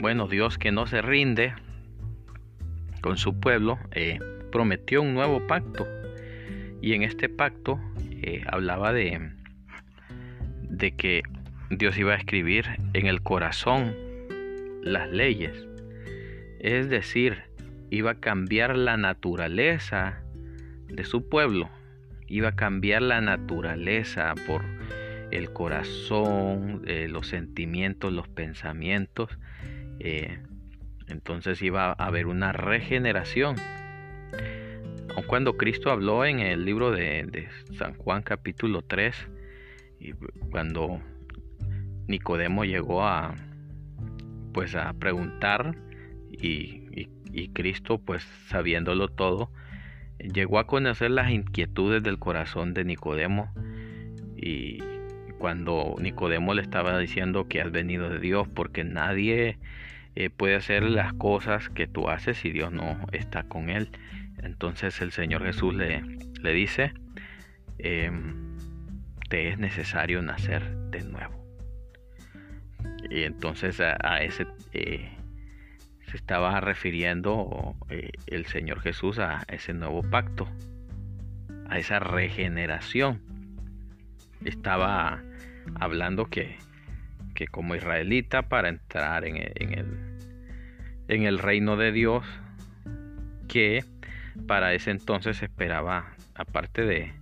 Bueno, 0.00 0.28
Dios 0.28 0.58
que 0.58 0.70
no 0.70 0.86
se 0.86 1.02
rinde 1.02 1.54
con 3.00 3.16
su 3.16 3.40
pueblo, 3.40 3.78
prometió 4.52 5.02
un 5.02 5.14
nuevo 5.14 5.44
pacto. 5.46 5.86
Y 6.80 6.92
en 6.92 7.02
este 7.02 7.28
pacto 7.28 7.80
hablaba 8.46 8.92
de, 8.92 9.32
de 10.68 10.92
que 10.92 11.22
Dios 11.70 11.98
iba 11.98 12.14
a 12.14 12.16
escribir 12.16 12.66
en 12.94 13.06
el 13.06 13.22
corazón 13.22 13.94
las 14.82 15.10
leyes. 15.10 15.66
Es 16.60 16.88
decir, 16.88 17.42
iba 17.90 18.12
a 18.12 18.20
cambiar 18.20 18.76
la 18.76 18.96
naturaleza 18.96 20.22
de 20.86 21.04
su 21.04 21.28
pueblo. 21.28 21.68
Iba 22.26 22.48
a 22.50 22.56
cambiar 22.56 23.02
la 23.02 23.20
naturaleza 23.20 24.34
por 24.46 24.62
el 25.30 25.52
corazón, 25.52 26.82
eh, 26.86 27.06
los 27.08 27.28
sentimientos, 27.28 28.12
los 28.12 28.28
pensamientos. 28.28 29.38
Eh, 30.00 30.38
entonces 31.08 31.60
iba 31.62 31.90
a 31.90 31.92
haber 31.92 32.26
una 32.26 32.52
regeneración. 32.52 33.56
Aun 35.14 35.26
cuando 35.26 35.56
Cristo 35.56 35.90
habló 35.90 36.24
en 36.24 36.40
el 36.40 36.64
libro 36.64 36.90
de, 36.92 37.48
San 37.76 37.94
Juan 37.94 38.22
capítulo 38.22 38.82
3, 38.82 39.28
y 40.00 40.12
cuando 40.50 41.00
Nicodemo 42.08 42.64
llegó 42.64 43.04
a, 43.06 43.34
pues 44.52 44.74
a 44.74 44.92
preguntar 44.94 45.76
y, 46.30 46.88
Cristo 47.52 47.98
pues 47.98 48.24
sabiéndolo 48.48 49.08
todo 49.08 49.52
llegó 50.18 50.58
a 50.58 50.66
conocer 50.66 51.10
las 51.12 51.30
inquietudes 51.30 52.02
del 52.02 52.18
corazón 52.18 52.74
de 52.74 52.84
Nicodemo 52.84 53.52
y 54.36 54.78
cuando 55.38 55.94
Nicodemo 56.00 56.54
le 56.54 56.62
estaba 56.62 56.98
diciendo 56.98 57.46
que 57.46 57.60
has 57.60 57.70
venido 57.70 58.08
de 58.08 58.18
Dios 58.18 58.48
porque 58.48 58.82
nadie 58.82 59.58
eh, 60.16 60.30
puede 60.30 60.56
hacer 60.56 60.82
las 60.82 61.12
cosas 61.12 61.68
que 61.68 61.86
tú 61.86 62.08
haces 62.08 62.38
si 62.38 62.50
Dios 62.50 62.72
no 62.72 62.98
está 63.12 63.44
con 63.44 63.70
él. 63.70 63.90
Entonces 64.42 65.00
el 65.00 65.12
Señor 65.12 65.44
Jesús 65.44 65.74
le, 65.74 66.02
le 66.42 66.52
dice, 66.52 66.92
em, 67.78 68.56
te 69.28 69.48
es 69.48 69.58
necesario 69.58 70.20
nacer 70.22 70.76
de 70.90 71.04
nuevo. 71.04 71.47
Y 73.10 73.24
entonces 73.24 73.80
a, 73.80 74.22
ese 74.22 74.46
eh, 74.72 75.10
se 76.10 76.16
estaba 76.16 76.60
refiriendo 76.60 77.76
eh, 77.88 78.10
el 78.26 78.46
Señor 78.46 78.80
Jesús 78.80 79.18
a 79.18 79.44
ese 79.48 79.72
nuevo 79.74 80.02
pacto, 80.02 80.48
a 81.68 81.78
esa 81.78 81.98
regeneración. 81.98 83.20
Estaba 84.44 85.22
hablando 85.74 86.26
que, 86.26 86.56
que 87.34 87.46
como 87.46 87.74
israelita 87.74 88.42
para 88.42 88.68
entrar 88.68 89.24
en, 89.24 89.36
el, 89.36 89.98
en 91.08 91.22
el 91.24 91.38
reino 91.38 91.76
de 91.76 91.92
Dios, 91.92 92.24
que 93.48 93.84
para 94.46 94.72
ese 94.74 94.90
entonces 94.90 95.42
esperaba, 95.42 96.14
aparte 96.34 96.84
de, 96.84 97.12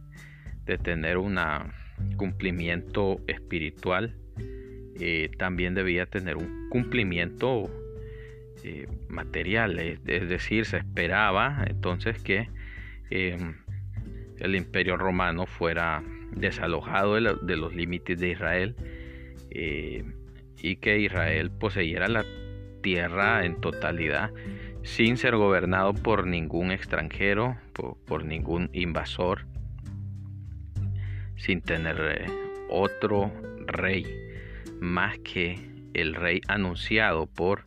de 0.64 0.78
tener 0.78 1.16
un 1.16 1.38
cumplimiento 2.16 3.20
espiritual, 3.26 4.14
eh, 5.00 5.30
también 5.38 5.74
debía 5.74 6.06
tener 6.06 6.36
un 6.36 6.68
cumplimiento 6.70 7.70
eh, 8.64 8.88
material, 9.08 9.78
es, 9.78 10.02
decir, 10.04 10.64
se 10.64 10.78
esperaba 10.78 11.64
entonces 11.68 12.22
que 12.22 12.48
em, 13.10 13.54
el 14.38 14.54
imperio 14.54 14.96
romano 14.96 15.46
fuera 15.46 16.02
desalojado 16.32 17.14
de, 17.14 17.56
los 17.56 17.74
límites 17.74 18.18
de 18.18 18.30
Israel 18.30 18.74
eh, 19.50 20.04
y 20.58 20.76
que 20.76 20.98
Israel 20.98 21.50
poseyera 21.50 22.08
la 22.08 22.24
tierra 22.82 23.44
en 23.44 23.60
totalidad 23.60 24.30
sin 24.82 25.16
ser 25.16 25.36
gobernado 25.36 25.94
por 25.94 26.26
ningún 26.26 26.70
extranjero, 26.70 27.56
por, 27.72 28.24
ningún 28.24 28.70
invasor, 28.72 29.46
sin 31.36 31.60
tener 31.60 31.96
eh, 32.00 32.26
otro 32.70 33.32
rey 33.66 34.25
más 34.80 35.18
que 35.18 35.58
el 35.94 36.14
rey 36.14 36.40
anunciado 36.48 37.26
por 37.26 37.66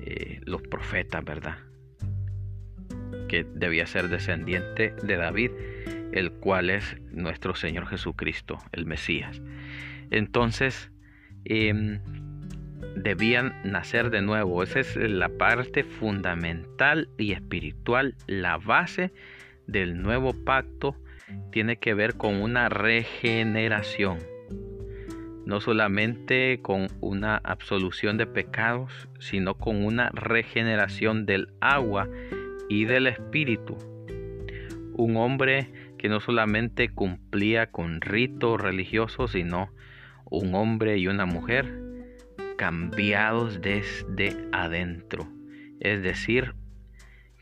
eh, 0.00 0.40
los 0.44 0.62
profetas, 0.62 1.24
¿verdad? 1.24 1.58
Que 3.28 3.44
debía 3.54 3.86
ser 3.86 4.08
descendiente 4.08 4.94
de 5.02 5.16
David, 5.16 5.50
el 6.12 6.32
cual 6.32 6.70
es 6.70 6.96
nuestro 7.10 7.54
Señor 7.54 7.86
Jesucristo, 7.86 8.58
el 8.72 8.86
Mesías. 8.86 9.40
Entonces, 10.10 10.90
em, 11.44 12.00
debían 12.96 13.54
nacer 13.64 14.10
de 14.10 14.22
nuevo. 14.22 14.62
Esa 14.62 14.80
es 14.80 14.96
la 14.96 15.28
parte 15.28 15.84
fundamental 15.84 17.08
y 17.18 17.32
espiritual, 17.32 18.16
la 18.26 18.56
base 18.56 19.12
del 19.66 20.02
nuevo 20.02 20.32
pacto 20.32 20.96
tiene 21.52 21.76
que 21.76 21.94
ver 21.94 22.16
con 22.16 22.42
una 22.42 22.68
regeneración. 22.68 24.18
No 25.50 25.60
solamente 25.60 26.60
con 26.62 26.86
una 27.00 27.38
absolución 27.38 28.16
de 28.18 28.26
pecados, 28.28 29.08
sino 29.18 29.56
con 29.56 29.84
una 29.84 30.10
regeneración 30.10 31.26
del 31.26 31.48
agua 31.60 32.08
y 32.68 32.84
del 32.84 33.08
espíritu. 33.08 33.76
Un 34.94 35.16
hombre 35.16 35.72
que 35.98 36.08
no 36.08 36.20
solamente 36.20 36.90
cumplía 36.90 37.72
con 37.72 38.00
ritos 38.00 38.60
religiosos, 38.60 39.32
sino 39.32 39.72
un 40.26 40.54
hombre 40.54 40.98
y 40.98 41.08
una 41.08 41.26
mujer 41.26 41.66
cambiados 42.56 43.60
desde 43.60 44.36
adentro, 44.52 45.26
es 45.80 46.00
decir, 46.00 46.54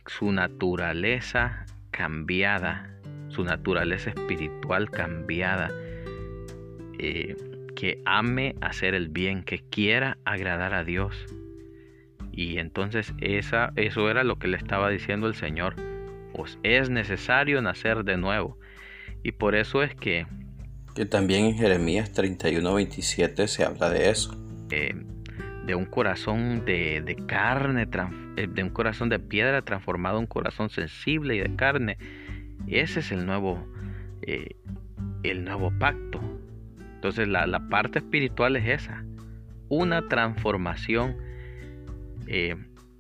su 0.07 0.33
naturaleza 0.33 1.67
cambiada, 1.91 2.89
su 3.29 3.45
naturaleza 3.45 4.09
espiritual 4.09 4.91
cambiada, 4.91 5.71
eh, 6.99 7.37
que 7.79 8.03
ame 8.05 8.57
hacer 8.61 8.97
el 8.97 9.09
bien, 9.09 9.45
que 9.45 9.61
quiera 9.61 10.19
agradar 10.25 10.75
a 10.75 10.83
Dios. 10.83 11.15
Y 12.33 12.59
entonces 12.59 13.15
esa, 13.21 13.73
eso 13.77 14.11
era 14.11 14.25
lo 14.25 14.37
que 14.41 14.49
le 14.49 14.57
estaba 14.57 14.91
diciendo 14.91 15.29
el 15.29 15.37
Señor. 15.37 15.77
Os 16.33 16.59
es 16.65 16.91
necesario 16.91 17.63
nacer 17.63 18.03
de 18.03 18.17
nuevo. 18.17 18.59
Y 19.23 19.31
por 19.31 19.55
eso 19.55 19.85
es 19.85 19.95
que... 19.95 20.27
Que 20.97 21.07
también 21.07 21.45
en 21.45 21.55
Jeremías 21.57 22.11
31, 22.11 22.75
27 22.75 23.47
se 23.47 23.65
habla 23.65 23.91
de 23.91 24.11
eso 24.11 24.37
eh, 24.73 24.97
de 25.65 25.75
un 25.77 25.85
corazón 25.85 26.65
de, 26.65 27.17
carne, 27.29 27.87
eh, 28.37 28.49
de 28.49 28.63
un 28.65 28.71
corazón 28.71 29.09
de 29.09 29.21
piedra 29.21 29.63
transformado 29.63 30.17
en 30.17 30.23
un 30.23 30.27
corazón 30.27 30.69
sensible 30.69 31.37
y 31.37 31.39
de 31.39 31.55
carne. 31.55 31.97
Ese 32.67 32.99
es 32.99 33.13
el 33.13 33.25
nuevo, 33.25 33.65
eh, 34.23 34.57
el 35.23 35.45
nuevo 35.45 35.73
pacto. 35.79 36.38
Entonces 36.99 37.29
la, 37.29 37.69
parte 37.69 38.01
espiritual 38.01 38.57
es 38.57 38.83
esa, 38.83 39.05
una 39.69 40.09
transformación 40.09 41.17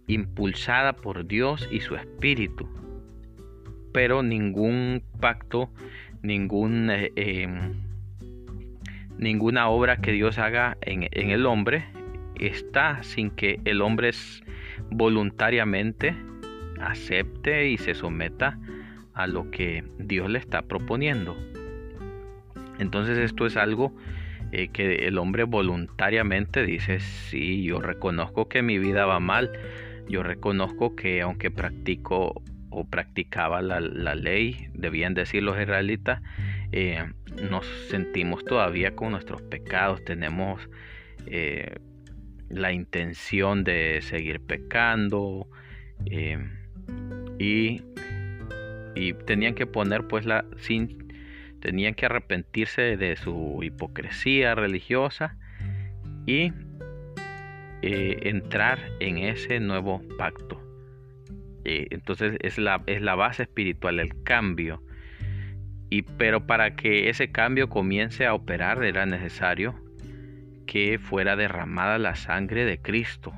impulsada 0.06 0.92
por 0.92 1.26
Dios 1.26 1.68
y 1.72 1.80
su 1.80 1.96
espíritu. 1.96 2.68
Pero 3.92 4.22
ningún 4.22 5.02
pacto, 5.18 5.68
ningún 6.22 6.92
ninguna 9.18 9.68
obra 9.68 9.96
que 9.96 10.12
Dios 10.12 10.38
haga 10.38 10.78
en, 10.80 11.08
el 11.12 11.44
hombre 11.44 11.84
está 12.36 13.02
sin 13.02 13.30
que 13.30 13.60
el 13.64 13.82
hombre 13.82 14.12
voluntariamente 14.90 16.14
acepte 16.80 17.68
y 17.68 17.78
se 17.78 17.94
someta 17.94 18.58
a 19.12 19.26
lo 19.26 19.50
que 19.50 19.84
Dios 19.98 20.30
le 20.30 20.38
está 20.38 20.62
proponiendo. 20.62 21.36
Entonces 22.78 23.18
esto 23.18 23.46
es 23.46 23.56
algo 23.56 23.94
eh, 24.52 24.68
que 24.68 25.06
el 25.06 25.18
hombre 25.18 25.44
voluntariamente 25.44 26.64
dice, 26.64 27.00
sí, 27.00 27.62
yo 27.62 27.80
reconozco 27.80 28.48
que 28.48 28.62
mi 28.62 28.78
vida 28.78 29.04
va 29.06 29.20
mal, 29.20 29.52
yo 30.08 30.22
reconozco 30.22 30.96
que 30.96 31.20
aunque 31.20 31.50
practico 31.50 32.42
o 32.70 32.84
practicaba 32.84 33.62
la, 33.62 33.80
la 33.80 34.14
ley, 34.14 34.68
debían 34.74 35.14
decir 35.14 35.42
los 35.42 35.60
israelitas, 35.60 36.22
eh, 36.72 37.04
nos 37.50 37.66
sentimos 37.88 38.44
todavía 38.44 38.94
con 38.94 39.12
nuestros 39.12 39.42
pecados, 39.42 40.04
tenemos 40.04 40.68
eh, 41.26 41.76
la 42.50 42.72
intención 42.72 43.64
de 43.64 44.00
seguir 44.02 44.40
pecando 44.40 45.46
y, 46.04 47.82
y, 48.94 49.12
tenían 49.26 49.54
que 49.54 49.66
poner 49.66 50.06
pues 50.06 50.24
la 50.26 50.44
sin 50.58 51.07
tenían 51.60 51.94
que 51.94 52.06
arrepentirse 52.06 52.96
de 52.96 53.16
su 53.16 53.60
hipocresía 53.62 54.54
religiosa 54.54 55.36
y 56.26 56.52
entrar 57.80 58.78
en 59.00 59.18
ese 59.18 59.60
nuevo 59.60 60.02
pacto 60.18 60.60
entonces 61.64 62.36
es 62.40 62.58
la, 62.58 62.82
es 62.86 63.02
la 63.02 63.14
base 63.14 63.44
espiritual 63.44 64.00
el 64.00 64.22
cambio 64.24 64.82
y, 65.90 66.02
pero 66.02 66.46
para 66.46 66.76
que 66.76 67.08
ese 67.08 67.30
cambio 67.30 67.68
comience 67.68 68.26
a 68.26 68.34
operar 68.34 68.84
era 68.84 69.06
necesario 69.06 69.74
que 70.66 70.98
fuera 70.98 71.34
derramada 71.34 71.98
la 71.98 72.14
sangre 72.14 72.66
de 72.66 72.78
Cristo. 72.78 73.32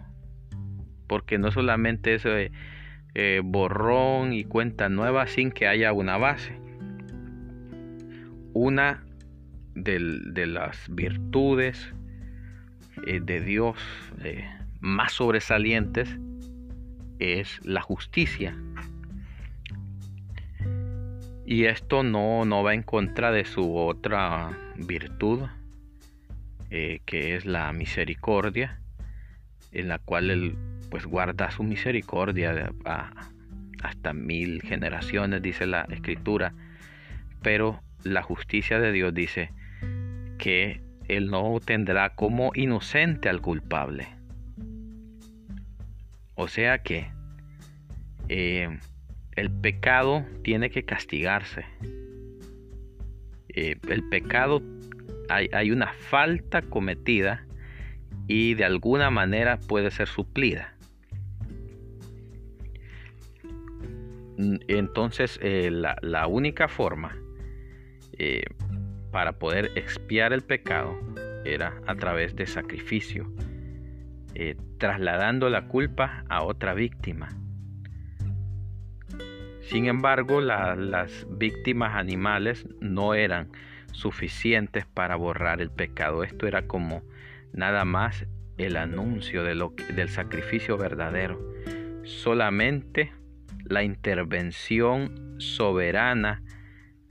Porque 1.07 1.39
no 1.39 1.53
solamente 1.53 2.15
es 2.15 2.25
eh, 2.27 3.41
borrón 3.45 4.33
y 4.33 4.45
cuenta 4.45 4.89
nueva 4.89 5.29
sin 5.29 5.53
que 5.53 5.69
haya 5.69 5.93
una 5.93 6.17
base. 6.17 6.60
Una 8.53 9.05
de 9.75 10.47
las 10.47 10.77
virtudes 10.89 11.93
eh, 13.07 13.21
de 13.23 13.41
Dios 13.41 13.77
eh, 14.23 14.45
más 14.81 15.13
sobresalientes 15.13 16.19
es 17.19 17.61
la 17.65 17.81
justicia. 17.81 18.57
Y 21.47 21.65
esto 21.65 22.03
no, 22.03 22.45
no 22.45 22.63
va 22.63 22.75
en 22.75 22.83
contra 22.83 23.33
de 23.33 23.45
su 23.45 23.77
otra 23.77 24.57
virtud, 24.77 25.43
eh, 26.71 27.01
que 27.07 27.37
es 27.37 27.45
la 27.45 27.73
misericordia, 27.73 28.81
en 29.73 29.89
la 29.89 29.99
cual 29.99 30.31
él 30.31 30.57
pues 30.91 31.07
guarda 31.07 31.51
su 31.51 31.63
misericordia 31.63 32.73
hasta 33.83 34.13
mil 34.13 34.61
generaciones, 34.63 35.43
dice 35.43 35.67
la 35.67 35.83
escritura. 35.83 36.53
Pero 37.43 37.81
la 38.05 38.23
justicia 38.23 38.79
de 38.79 38.93
Dios 38.93 39.15
dice 39.15 39.51
que 40.39 40.81
él 41.09 41.31
no 41.31 41.59
tendrá 41.65 42.15
como 42.15 42.53
inocente 42.55 43.29
al 43.29 43.41
culpable. 43.41 44.09
O 46.35 46.49
sea 46.49 46.83
que 46.83 47.11
eh, 48.29 48.79
el 49.37 49.51
pecado 49.51 50.25
tiene 50.43 50.71
que 50.71 50.85
castigarse. 50.85 51.65
Eh, 53.49 53.77
el 53.89 54.09
pecado, 54.09 54.63
hay, 55.29 55.49
hay, 55.53 55.71
una 55.73 55.93
falta 55.93 56.63
cometida 56.63 57.45
y 58.29 58.55
de 58.55 58.65
alguna 58.65 59.11
manera 59.11 59.59
puede 59.59 59.91
ser 59.91 60.07
suplida. 60.07 60.75
Entonces 64.69 65.39
eh, 65.43 65.71
la, 65.71 66.27
única 66.27 66.69
forma 66.69 67.17
eh, 68.23 68.45
para 69.11 69.33
poder 69.39 69.73
expiar 69.77 70.35
el 70.35 70.43
pecado 70.43 70.95
era 71.47 71.81
a 71.87 71.95
través 71.95 72.37
de 72.37 72.47
sacrificio, 72.47 73.33
eh, 74.35 74.57
trasladando 74.77 75.49
la 75.49 75.69
culpa 75.69 76.23
a 76.29 76.43
otra 76.43 76.75
víctima. 76.75 77.31
Sin 79.63 79.87
embargo, 79.87 80.43
las 80.43 81.27
víctimas 81.31 81.95
animales 81.95 82.69
no 82.79 83.15
eran 83.15 83.53
suficientes 83.93 84.85
para 84.85 85.17
borrar 85.17 85.63
el 85.63 85.71
pecado. 85.71 86.23
Esto 86.23 86.47
era 86.47 86.67
como 86.67 87.03
nada 87.55 87.87
más 87.87 88.27
el 88.59 88.77
anuncio 88.77 89.45
del 89.45 90.09
sacrificio 90.11 90.77
verdadero. 90.77 91.41
Solamente 92.05 93.15
la 93.65 93.83
intervención 93.83 95.37
soberana 95.39 96.43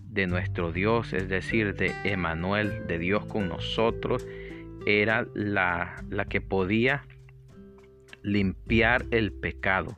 de 0.09 0.27
nuestro 0.27 0.71
Dios, 0.71 1.13
es 1.13 1.29
decir, 1.29 1.75
de 1.75 1.93
Emanuel, 2.03 2.87
de 2.87 2.99
Dios 2.99 3.25
con 3.25 3.47
nosotros, 3.47 4.27
era 4.85 5.27
la, 5.33 6.03
la 6.09 6.25
que 6.25 6.41
podía 6.41 7.03
limpiar 8.21 9.05
el 9.11 9.31
pecado, 9.31 9.95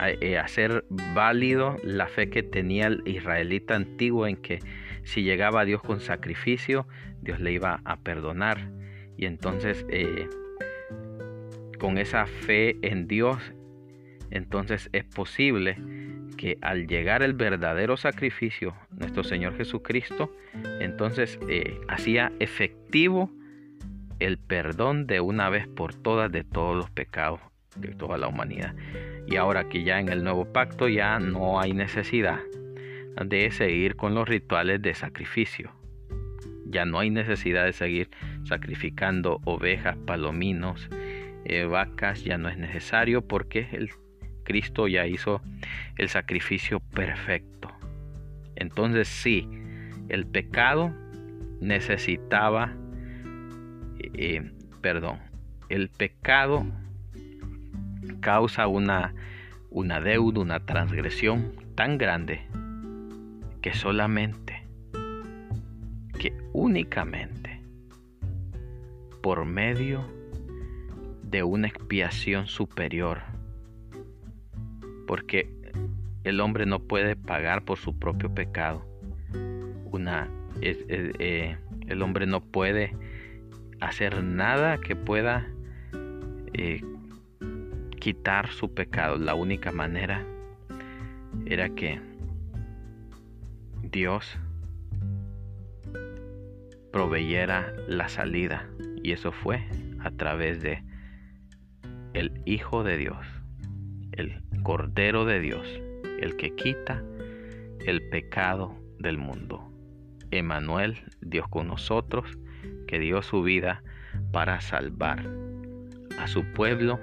eh, 0.00 0.38
hacer 0.38 0.84
válido 1.14 1.76
la 1.84 2.06
fe 2.06 2.30
que 2.30 2.42
tenía 2.42 2.86
el 2.86 3.02
israelita 3.06 3.74
antiguo 3.74 4.26
en 4.26 4.36
que 4.36 4.60
si 5.04 5.22
llegaba 5.22 5.60
a 5.60 5.64
Dios 5.64 5.82
con 5.82 6.00
sacrificio, 6.00 6.86
Dios 7.20 7.40
le 7.40 7.52
iba 7.52 7.80
a 7.84 7.96
perdonar. 8.00 8.70
Y 9.16 9.26
entonces, 9.26 9.84
eh, 9.90 10.28
con 11.78 11.98
esa 11.98 12.26
fe 12.26 12.76
en 12.82 13.06
Dios, 13.06 13.38
entonces 14.32 14.90
es 14.92 15.04
posible 15.04 15.76
que 16.36 16.58
al 16.60 16.88
llegar 16.88 17.22
el 17.22 17.34
verdadero 17.34 17.96
sacrificio, 17.96 18.74
nuestro 18.90 19.22
Señor 19.22 19.56
Jesucristo, 19.56 20.34
entonces 20.80 21.38
eh, 21.48 21.78
hacía 21.88 22.32
efectivo 22.40 23.30
el 24.18 24.38
perdón 24.38 25.06
de 25.06 25.20
una 25.20 25.50
vez 25.50 25.68
por 25.68 25.94
todas 25.94 26.32
de 26.32 26.44
todos 26.44 26.76
los 26.76 26.90
pecados 26.90 27.40
de 27.76 27.88
toda 27.88 28.18
la 28.18 28.28
humanidad. 28.28 28.74
Y 29.26 29.36
ahora 29.36 29.68
que 29.68 29.82
ya 29.82 30.00
en 30.00 30.08
el 30.08 30.24
nuevo 30.24 30.52
pacto 30.52 30.88
ya 30.88 31.18
no 31.18 31.60
hay 31.60 31.72
necesidad 31.72 32.40
de 33.24 33.50
seguir 33.50 33.96
con 33.96 34.14
los 34.14 34.28
rituales 34.28 34.80
de 34.82 34.94
sacrificio. 34.94 35.72
Ya 36.66 36.84
no 36.84 36.98
hay 36.98 37.10
necesidad 37.10 37.64
de 37.64 37.72
seguir 37.72 38.10
sacrificando 38.44 39.40
ovejas, 39.44 39.96
palominos, 40.06 40.88
eh, 41.44 41.64
vacas, 41.64 42.24
ya 42.24 42.38
no 42.38 42.48
es 42.48 42.56
necesario 42.56 43.26
porque 43.26 43.68
el 43.72 43.90
Cristo 44.44 44.88
ya 44.88 45.06
hizo 45.06 45.40
el 45.96 46.08
sacrificio 46.08 46.80
perfecto. 46.80 47.68
Entonces 48.56 49.08
sí, 49.08 49.48
el 50.08 50.26
pecado 50.26 50.92
necesitaba, 51.60 52.72
eh, 54.14 54.52
perdón, 54.80 55.18
el 55.68 55.88
pecado 55.88 56.66
causa 58.20 58.66
una, 58.66 59.14
una 59.70 60.00
deuda, 60.00 60.40
una 60.40 60.60
transgresión 60.66 61.52
tan 61.74 61.98
grande 61.98 62.46
que 63.62 63.72
solamente, 63.72 64.66
que 66.18 66.36
únicamente 66.52 67.62
por 69.22 69.44
medio 69.44 70.04
de 71.22 71.42
una 71.42 71.68
expiación 71.68 72.48
superior, 72.48 73.22
porque 75.06 75.50
el 76.24 76.40
hombre 76.40 76.66
no 76.66 76.80
puede 76.80 77.16
pagar 77.16 77.64
por 77.64 77.78
su 77.78 77.98
propio 77.98 78.34
pecado. 78.34 78.84
Una, 79.90 80.28
eh, 80.60 81.56
el 81.88 82.02
hombre 82.02 82.26
no 82.26 82.40
puede 82.40 82.94
hacer 83.80 84.22
nada 84.22 84.78
que 84.78 84.96
pueda 84.96 85.48
eh, 86.54 86.82
quitar 87.98 88.48
su 88.48 88.72
pecado. 88.72 89.16
La 89.16 89.34
única 89.34 89.72
manera 89.72 90.24
era 91.46 91.68
que 91.70 92.00
Dios 93.90 94.38
proveyera 96.92 97.72
la 97.88 98.08
salida 98.08 98.68
y 99.02 99.12
eso 99.12 99.32
fue 99.32 99.66
a 100.00 100.10
través 100.10 100.62
de 100.62 100.82
el 102.12 102.42
Hijo 102.44 102.84
de 102.84 102.98
Dios, 102.98 103.26
Cordero 104.62 105.24
de 105.24 105.40
Dios, 105.40 105.66
el 106.20 106.36
que 106.36 106.54
quita 106.54 107.02
el 107.84 108.08
pecado 108.10 108.76
del 108.98 109.18
mundo. 109.18 109.68
Emanuel, 110.30 110.98
Dios 111.20 111.48
con 111.48 111.66
nosotros, 111.66 112.38
que 112.86 113.00
dio 113.00 113.22
su 113.22 113.42
vida 113.42 113.82
para 114.30 114.60
salvar 114.60 115.26
a 116.18 116.28
su 116.28 116.44
pueblo 116.52 117.00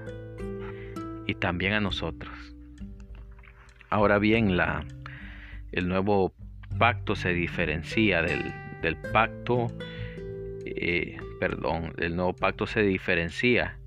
y 1.28 1.36
también 1.36 1.74
a 1.74 1.82
nosotros. 1.82 2.34
Ahora 3.90 4.20
bien, 4.20 4.56
la, 4.56 4.86
el 5.74 5.90
nuevo 5.90 6.34
pacto 6.78 7.16
se 7.16 7.34
diferencia 7.34 8.22
del, 8.22 8.98
pacto, 9.12 9.68
eh, 10.66 11.18
perdón, 11.42 11.94
el 11.98 12.16
nuevo 12.16 12.34
pacto 12.34 12.68
se 12.68 12.84
diferencia 12.84 13.78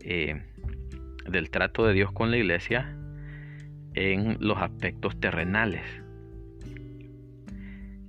eh, 0.00 0.40
del 1.28 1.50
trato 1.50 1.84
de 1.86 1.94
Dios 1.94 2.12
con 2.12 2.30
la 2.30 2.36
iglesia 2.36 2.96
en 3.94 4.36
los 4.40 4.58
aspectos 4.58 5.18
terrenales. 5.20 5.82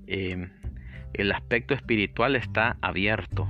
Eh, 0.07 0.49
el 1.13 1.31
aspecto 1.31 1.73
espiritual 1.73 2.35
está 2.35 2.77
abierto. 2.81 3.47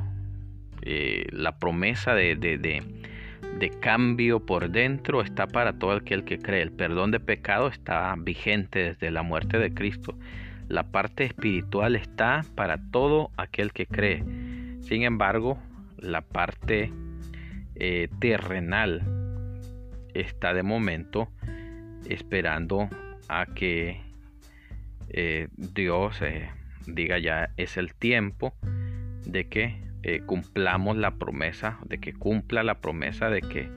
la 0.83 1.59
promesa 1.59 2.15
de, 2.15 2.35
de 2.35 3.69
cambio 3.69 4.39
por 4.39 4.71
dentro 4.71 5.21
está 5.21 5.47
para 5.47 5.73
todo 5.73 5.91
aquel 5.91 6.23
que 6.23 6.39
cree. 6.39 6.63
El 6.63 6.71
perdón 6.71 7.11
de 7.11 7.19
pecado 7.19 7.67
está 7.67 8.15
vigente 8.17 8.79
desde 8.79 9.11
la 9.11 9.23
muerte 9.23 9.59
de 9.59 9.73
Cristo. 9.73 10.17
La 10.67 10.83
parte 10.83 11.25
espiritual 11.25 11.95
está 11.95 12.45
para 12.55 12.77
todo 12.91 13.29
aquel 13.37 13.73
que 13.73 13.85
cree. 13.85 14.23
Sin 14.79 15.03
embargo, 15.03 15.59
la 15.97 16.21
parte 16.21 16.91
eh, 17.75 18.07
terrenal 18.19 19.01
está 20.13 20.53
de 20.53 20.63
momento 20.63 21.29
esperando 22.09 22.89
a 23.27 23.45
que 23.45 24.01
eh, 25.09 25.49
Dios 25.57 26.21
eh, 26.21 26.49
diga 26.85 27.19
ya 27.19 27.51
es 27.57 27.77
el 27.77 27.93
tiempo 27.93 28.53
de 29.25 29.47
que 29.47 29.83
eh, 30.03 30.21
cumplamos 30.25 30.97
la 30.97 31.11
promesa, 31.11 31.79
de 31.85 31.99
que 31.99 32.13
cumpla 32.13 32.63
la 32.63 32.79
promesa 32.79 33.29
de 33.29 33.41
que, 33.41 33.69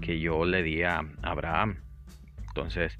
que 0.00 0.20
yo 0.20 0.44
le 0.44 0.62
di 0.62 0.82
a 0.82 1.02
Abraham. 1.22 1.78
Entonces, 2.48 2.98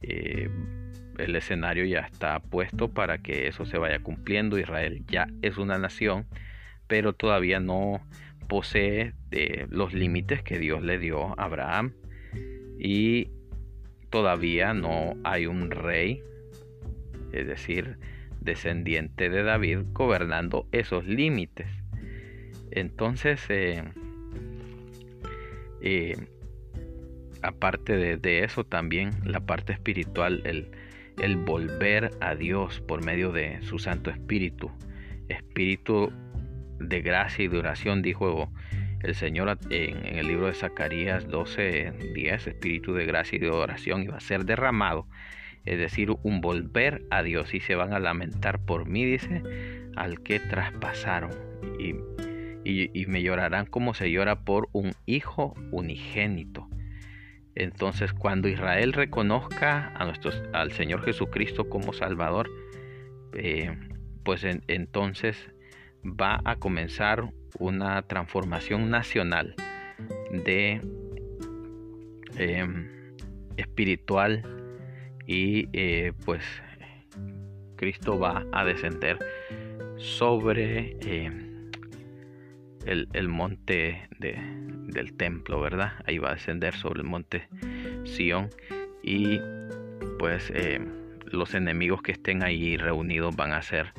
el 0.00 1.36
escenario 1.36 1.84
ya 1.84 2.00
está 2.00 2.40
puesto 2.40 2.88
para 2.88 3.18
que 3.18 3.46
eso 3.46 3.64
se 3.64 3.78
vaya 3.78 4.00
cumpliendo. 4.00 4.58
Israel 4.58 5.04
ya 5.06 5.28
es 5.42 5.58
una 5.58 5.78
nación, 5.78 6.26
pero 6.86 7.12
todavía 7.12 7.60
no 7.60 8.00
posee 8.48 9.14
los 9.70 9.94
límites 9.94 10.42
que 10.42 10.58
Dios 10.58 10.82
le 10.82 10.98
dio 10.98 11.38
a 11.38 11.44
Abraham. 11.44 11.94
Y 12.78 13.30
todavía 14.12 14.74
no 14.74 15.16
hay 15.24 15.46
un 15.46 15.70
rey, 15.70 16.22
es 17.32 17.46
decir, 17.46 17.96
descendiente 18.40 19.30
de 19.30 19.42
David, 19.42 19.78
gobernando 19.92 20.68
esos 20.70 21.06
límites. 21.06 21.66
Entonces, 22.70 23.40
eh, 23.48 23.82
eh, 25.80 26.16
aparte 27.40 28.18
de, 28.18 28.44
eso, 28.44 28.64
también 28.64 29.12
la 29.24 29.40
parte 29.40 29.72
espiritual, 29.72 30.42
el, 30.44 31.36
volver 31.36 32.10
a 32.20 32.34
Dios 32.34 32.80
por 32.80 33.02
medio 33.02 33.32
de 33.32 33.62
su 33.62 33.78
Santo 33.78 34.10
Espíritu, 34.10 34.70
Espíritu 35.28 36.12
de 36.78 37.00
gracia 37.00 37.46
y 37.46 37.48
de 37.48 37.58
oración, 37.58 38.02
dijo 38.02 38.51
el 39.02 39.14
Señor 39.14 39.58
en, 39.70 40.18
el 40.18 40.26
libro 40.26 40.46
de 40.46 40.54
Zacarías 40.54 41.28
12, 41.28 42.12
10, 42.14 42.46
Espíritu 42.46 42.94
de 42.94 43.06
gracia 43.06 43.36
y 43.36 43.40
de 43.40 43.50
oración 43.50 44.02
iba 44.02 44.16
a 44.16 44.20
ser 44.20 44.44
derramado, 44.44 45.06
es 45.64 45.78
decir, 45.78 46.10
un 46.22 46.40
volver 46.40 47.02
a 47.10 47.22
Dios 47.22 47.54
y 47.54 47.60
se 47.60 47.74
van 47.74 47.92
a 47.92 48.00
lamentar 48.00 48.58
por 48.64 48.86
mí, 48.86 49.04
dice, 49.04 49.42
al 49.96 50.22
que 50.22 50.40
traspasaron. 50.40 51.30
Y 51.78 51.94
y, 52.64 53.06
me 53.06 53.22
llorarán 53.22 53.66
como 53.66 53.94
se 53.94 54.10
llora 54.10 54.44
por 54.44 54.68
un 54.72 54.92
hijo 55.06 55.54
unigénito. 55.70 56.68
Entonces 57.54 58.12
cuando 58.12 58.48
Israel 58.48 58.92
reconozca 58.92 59.92
a 59.94 60.04
nuestros, 60.04 60.42
al 60.52 60.72
Señor 60.72 61.04
Jesucristo 61.04 61.68
como 61.68 61.92
Salvador, 61.92 62.50
eh, 63.34 63.76
pues 64.24 64.44
entonces 64.44 65.36
va 66.04 66.40
a 66.44 66.56
comenzar 66.56 67.32
una 67.58 68.02
transformación 68.02 68.90
nacional 68.90 69.54
de 70.30 70.80
em, 72.36 72.88
espiritual 73.56 74.42
y 75.26 75.68
eh, 75.72 76.12
pues 76.24 76.42
Cristo 77.76 78.18
va 78.18 78.46
a 78.52 78.64
descender 78.64 79.18
sobre 79.96 80.96
em, 81.00 81.70
el, 82.86 83.28
monte 83.28 84.08
del 84.18 85.12
templo, 85.14 85.60
¿verdad? 85.60 85.92
Ahí 86.06 86.18
va 86.18 86.30
a 86.30 86.34
descender 86.34 86.74
sobre 86.74 87.00
el 87.00 87.06
monte 87.06 87.48
Sión 88.04 88.50
y 89.02 89.40
pues 90.18 90.50
em, 90.54 90.90
los 91.24 91.54
enemigos 91.54 92.02
que 92.02 92.12
estén 92.12 92.42
ahí 92.42 92.76
reunidos 92.76 93.34
van 93.36 93.52
a 93.52 93.62
ser 93.62 93.92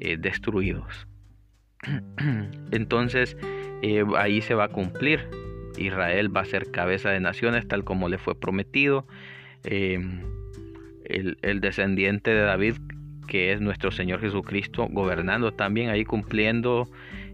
eh, 0.00 0.16
destruidos. 0.16 1.06
Entonces 2.70 3.36
eh, 3.82 4.04
ahí 4.16 4.40
se 4.40 4.54
va 4.54 4.64
a 4.64 4.68
cumplir. 4.68 5.28
Israel 5.76 6.34
va 6.34 6.42
a 6.42 6.44
ser 6.44 6.70
cabeza 6.70 7.10
de 7.10 7.20
naciones 7.20 7.66
tal 7.66 7.84
como 7.84 8.08
le 8.08 8.18
fue 8.18 8.34
prometido. 8.38 9.06
Em, 9.64 10.20
el, 11.04 11.60
descendiente 11.60 12.30
de 12.30 12.40
David, 12.40 12.76
que 13.26 13.52
es 13.52 13.60
nuestro 13.60 13.90
Señor 13.90 14.20
Jesucristo, 14.20 14.88
gobernando 14.90 15.52
también 15.52 15.90
ahí 15.90 16.04
cumpliendo 16.04 16.88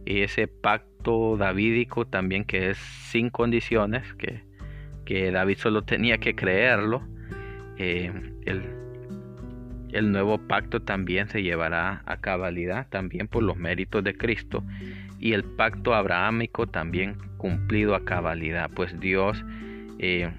ese 0.07 0.49
pacto 0.49 1.37
davídico 1.37 2.07
también 2.07 2.45
que 2.45 2.71
es 2.71 2.79
sin 2.79 3.31
condiciones, 3.31 4.15
que, 4.15 4.43
que 5.05 5.31
David 5.31 5.59
solo 5.59 5.83
tenía 5.83 6.19
que 6.19 6.35
creerlo. 6.35 7.03
Em, 7.79 8.35
el, 8.45 8.63
el 9.93 10.13
nuevo 10.13 10.39
pacto 10.39 10.81
también 10.83 11.29
se 11.29 11.43
llevará 11.43 12.03
a 12.07 12.17
cabalidad 12.19 12.87
también 12.89 13.29
por 13.29 13.43
los 13.43 13.57
méritos 13.57 14.05
de 14.05 14.17
Cristo 14.17 14.65
y 15.19 15.33
el 15.33 15.45
pacto 15.45 15.95
abrahámico 15.95 16.67
también 16.67 17.17
cumplido 17.37 17.95
a 17.95 18.05
cabalidad, 18.05 18.71
pues 18.75 18.99
Dios 19.01 19.45
eh, 19.99 20.31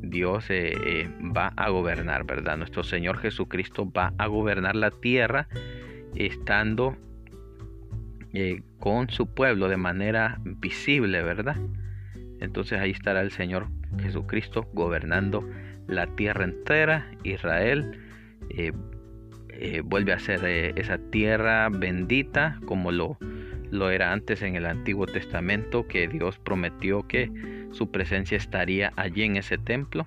Dios 0.00 0.50
eh, 0.50 0.74
eh, 0.84 1.08
va 1.36 1.52
a 1.56 1.70
gobernar, 1.70 2.24
¿verdad? 2.24 2.56
Nuestro 2.56 2.82
Señor 2.82 3.18
Jesucristo 3.18 3.90
va 3.90 4.12
a 4.18 4.26
gobernar 4.26 4.76
la 4.76 4.90
tierra 4.90 5.48
estando 6.14 6.96
con 8.78 9.10
su 9.10 9.26
pueblo 9.26 9.68
de 9.68 9.76
manera 9.76 10.40
visible, 10.42 11.22
¿verdad? 11.22 11.56
Entonces 12.40 12.80
ahí 12.80 12.90
estará 12.90 13.20
el 13.20 13.30
Señor 13.30 13.68
Jesucristo 14.00 14.66
gobernando 14.72 15.46
la 15.86 16.06
tierra 16.06 16.44
entera, 16.44 17.10
Israel 17.24 17.98
eh, 18.50 18.72
eh, 19.48 19.82
vuelve 19.84 20.12
a 20.12 20.18
ser 20.18 20.44
eh, 20.44 20.72
esa 20.76 20.98
tierra 20.98 21.68
bendita 21.68 22.58
como 22.66 22.90
lo, 22.92 23.18
lo 23.70 23.90
era 23.90 24.12
antes 24.12 24.42
en 24.42 24.56
el 24.56 24.66
Antiguo 24.66 25.06
Testamento, 25.06 25.86
que 25.86 26.08
Dios 26.08 26.38
prometió 26.38 27.06
que 27.06 27.30
su 27.72 27.90
presencia 27.90 28.36
estaría 28.36 28.92
allí 28.96 29.22
en 29.22 29.36
ese 29.36 29.58
templo. 29.58 30.06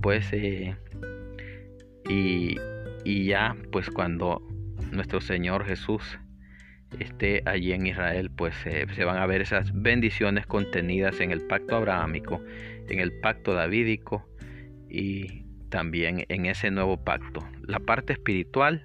Pues, 0.00 0.32
y, 0.32 0.74
y 3.04 3.24
ya, 3.26 3.54
pues 3.70 3.90
cuando 3.90 4.42
nuestro 4.92 5.20
Señor 5.20 5.66
Jesús 5.66 6.18
esté 6.98 7.42
allí 7.44 7.72
en 7.72 7.86
Israel, 7.86 8.30
pues 8.30 8.54
se 8.56 9.04
van 9.04 9.18
a 9.18 9.26
ver 9.26 9.42
esas 9.42 9.70
bendiciones 9.74 10.46
contenidas 10.46 11.20
en 11.20 11.30
el 11.30 11.42
pacto 11.42 11.76
abrahámico, 11.76 12.42
en 12.88 12.98
el 12.98 13.12
pacto 13.20 13.52
davídico 13.52 14.26
y 14.88 15.44
también 15.70 16.24
en 16.28 16.46
ese 16.46 16.70
nuevo 16.70 16.96
pacto. 16.98 17.46
La 17.62 17.78
parte 17.78 18.12
espiritual 18.12 18.84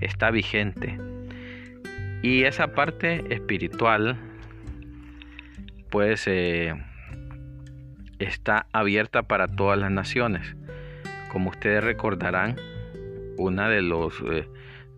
está 0.00 0.30
vigente. 0.30 0.98
Y 2.22 2.44
esa 2.44 2.68
parte 2.74 3.24
espiritual 3.34 4.16
pues 5.90 6.24
eh, 6.26 6.74
está 8.18 8.66
abierta 8.72 9.22
para 9.22 9.46
todas 9.48 9.78
las 9.78 9.90
naciones. 9.90 10.56
Como 11.32 11.50
ustedes 11.50 11.82
recordarán, 11.82 12.56
una 13.36 13.68
de, 13.68 13.82
los, 13.82 14.22
eh, 14.30 14.48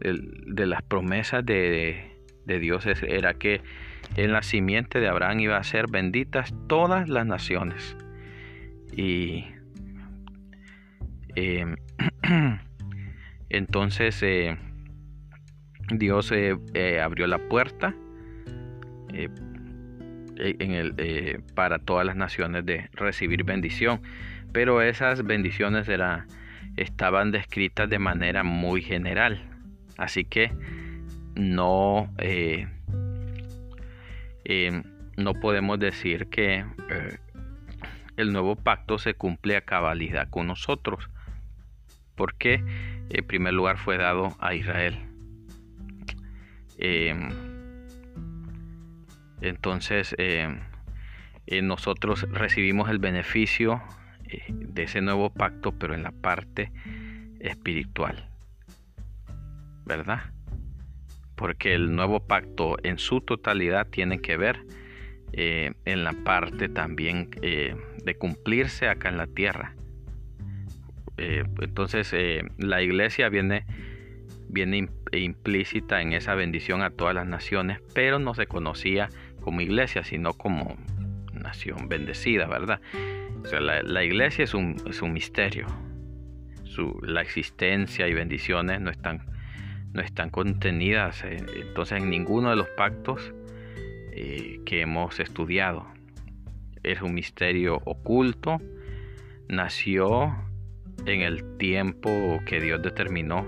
de, 0.00 0.66
las 0.66 0.82
promesas 0.82 1.44
de, 1.44 2.12
de 2.46 2.58
Dios 2.58 2.86
era 2.86 3.34
que 3.34 3.60
en 4.16 4.32
la 4.32 4.42
simiente 4.42 5.00
de 5.00 5.08
Abraham 5.08 5.40
iba 5.40 5.56
a 5.56 5.64
ser 5.64 5.86
benditas 5.90 6.54
todas 6.68 7.08
las 7.08 7.26
naciones. 7.26 7.96
Y 8.96 9.44
Em, 11.40 11.76
entonces 13.48 14.20
eh, 14.24 14.58
Dios 15.88 16.32
eh, 16.32 16.56
eh, 16.74 17.00
abrió 17.00 17.28
la 17.28 17.38
puerta 17.38 17.94
el, 19.12 19.32
para 21.54 21.78
todas 21.78 22.04
las 22.04 22.16
naciones 22.16 22.66
de 22.66 22.90
recibir 22.92 23.44
bendición, 23.44 24.02
pero 24.52 24.82
esas 24.82 25.24
bendiciones 25.24 25.88
estaban 26.76 27.30
descritas 27.30 27.88
de 27.88 28.00
manera 28.00 28.42
muy 28.42 28.82
general, 28.82 29.40
así 29.96 30.24
que 30.24 30.50
no, 31.36 32.12
em, 32.18 32.68
no 35.16 35.34
podemos 35.34 35.78
decir 35.78 36.26
que 36.26 36.64
el 38.16 38.32
nuevo 38.32 38.56
pacto 38.56 38.98
se 38.98 39.14
cumple 39.14 39.56
a 39.56 39.60
cabalidad 39.60 40.28
con 40.30 40.48
nosotros 40.48 41.08
porque 42.18 42.62
en 43.08 43.24
primer 43.24 43.54
lugar 43.54 43.78
fue 43.78 43.96
dado 43.96 44.36
a 44.40 44.52
Israel. 44.54 44.98
Em, 46.76 47.30
entonces 49.40 50.14
em, 50.18 50.58
eh, 51.46 51.62
nosotros 51.62 52.26
recibimos 52.30 52.90
el 52.90 52.98
beneficio 52.98 53.80
eh, 54.28 54.42
de 54.48 54.82
ese 54.82 55.00
nuevo 55.00 55.30
pacto, 55.30 55.72
pero 55.72 55.94
en 55.94 56.02
la 56.02 56.10
parte 56.10 56.72
espiritual, 57.38 58.28
¿verdad? 59.86 60.22
Porque 61.36 61.72
el 61.74 61.94
nuevo 61.94 62.26
pacto 62.26 62.76
en 62.82 62.98
su 62.98 63.20
totalidad 63.20 63.86
tiene 63.86 64.20
que 64.20 64.36
ver 64.36 64.60
eh, 65.32 65.72
en 65.84 66.02
la 66.02 66.12
parte 66.24 66.68
también 66.68 67.30
de 67.30 68.16
cumplirse 68.18 68.88
acá 68.88 69.08
en 69.08 69.18
la 69.18 69.28
tierra 69.28 69.74
eh, 71.18 71.44
entonces 71.60 72.12
eh, 72.12 72.42
la 72.58 72.80
iglesia 72.80 73.28
viene, 73.28 73.66
viene 74.48 74.88
implícita 75.12 76.00
en 76.00 76.12
esa 76.12 76.34
bendición 76.34 76.82
a 76.82 76.90
todas 76.90 77.14
las 77.14 77.26
naciones, 77.26 77.80
pero 77.94 78.18
no 78.18 78.34
se 78.34 78.46
conocía 78.46 79.08
como 79.40 79.60
iglesia, 79.60 80.04
sino 80.04 80.32
como 80.32 80.76
nación 81.32 81.88
bendecida, 81.88 82.46
¿verdad? 82.46 82.80
O 83.42 83.46
sea, 83.46 83.60
la, 83.60 84.04
iglesia 84.04 84.44
es 84.44 84.54
un, 84.54 84.76
es 84.88 85.02
un 85.02 85.12
misterio. 85.12 85.66
Su, 86.64 87.00
la 87.02 87.22
existencia 87.22 88.06
y 88.06 88.14
bendiciones 88.14 88.80
no 88.80 88.90
están, 88.90 89.22
no 89.92 90.02
están 90.02 90.30
contenidas 90.30 91.24
eh, 91.24 91.38
entonces 91.56 91.98
en 92.02 92.10
ninguno 92.10 92.50
de 92.50 92.56
los 92.56 92.68
pactos 92.70 93.34
que 94.64 94.80
hemos 94.80 95.20
estudiado. 95.20 95.86
Es 96.82 97.02
un 97.02 97.14
misterio 97.14 97.80
oculto, 97.84 98.60
nació 99.48 100.34
en 101.06 101.22
el 101.22 101.56
tiempo 101.58 102.40
que 102.46 102.60
Dios 102.60 102.82
determinó 102.82 103.46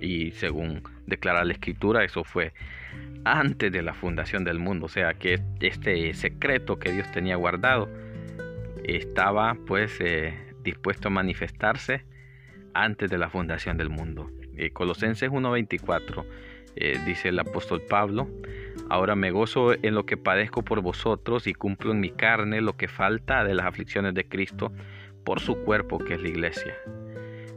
y 0.00 0.32
según 0.32 0.82
declara 1.06 1.44
la 1.44 1.52
escritura, 1.52 2.04
eso 2.04 2.24
fue 2.24 2.52
antes 3.24 3.72
de 3.72 3.82
la 3.82 3.94
fundación 3.94 4.44
del 4.44 4.58
mundo, 4.58 4.86
o 4.86 4.88
sea 4.88 5.14
que 5.14 5.40
este 5.60 6.14
secreto 6.14 6.78
que 6.78 6.92
Dios 6.92 7.10
tenía 7.12 7.36
guardado 7.36 7.88
estaba 8.84 9.56
pues 9.66 9.98
eh, 10.00 10.34
dispuesto 10.62 11.08
a 11.08 11.10
manifestarse 11.10 12.04
antes 12.74 13.10
de 13.10 13.18
la 13.18 13.28
fundación 13.28 13.76
del 13.76 13.90
mundo. 13.90 14.30
Eh, 14.56 14.70
Colosenses 14.70 15.30
1:24 15.30 16.24
eh, 16.76 16.98
dice 17.04 17.28
el 17.28 17.38
apóstol 17.38 17.82
Pablo, 17.88 18.28
ahora 18.88 19.16
me 19.16 19.30
gozo 19.30 19.72
en 19.74 19.94
lo 19.94 20.06
que 20.06 20.16
padezco 20.16 20.62
por 20.62 20.80
vosotros 20.80 21.46
y 21.46 21.54
cumplo 21.54 21.92
en 21.92 22.00
mi 22.00 22.10
carne 22.10 22.60
lo 22.60 22.76
que 22.76 22.88
falta 22.88 23.44
de 23.44 23.54
las 23.54 23.66
aflicciones 23.66 24.14
de 24.14 24.24
Cristo 24.24 24.72
por 25.28 25.40
su 25.40 25.56
cuerpo 25.56 25.98
que 25.98 26.14
es 26.14 26.22
la 26.22 26.28
iglesia, 26.30 26.74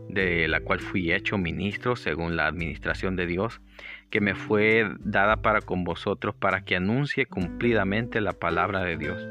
de 0.10 0.50
la 0.50 0.60
cual 0.60 0.82
fui 0.82 1.14
hecho 1.14 1.38
ministro 1.38 1.96
según 1.96 2.36
la 2.36 2.48
administración 2.48 3.16
de 3.16 3.26
Dios, 3.26 3.62
que 4.10 4.20
me 4.20 4.36
fue 4.36 4.92
dada 5.00 5.38
para 5.38 5.62
con 5.62 5.86
vosotros 5.86 6.36
para 6.36 6.66
que 6.66 6.76
anuncie 6.76 7.28
cumplidamente 7.28 8.20
la 8.20 8.34
palabra 8.34 8.84
de 8.84 8.98
Dios, 8.98 9.26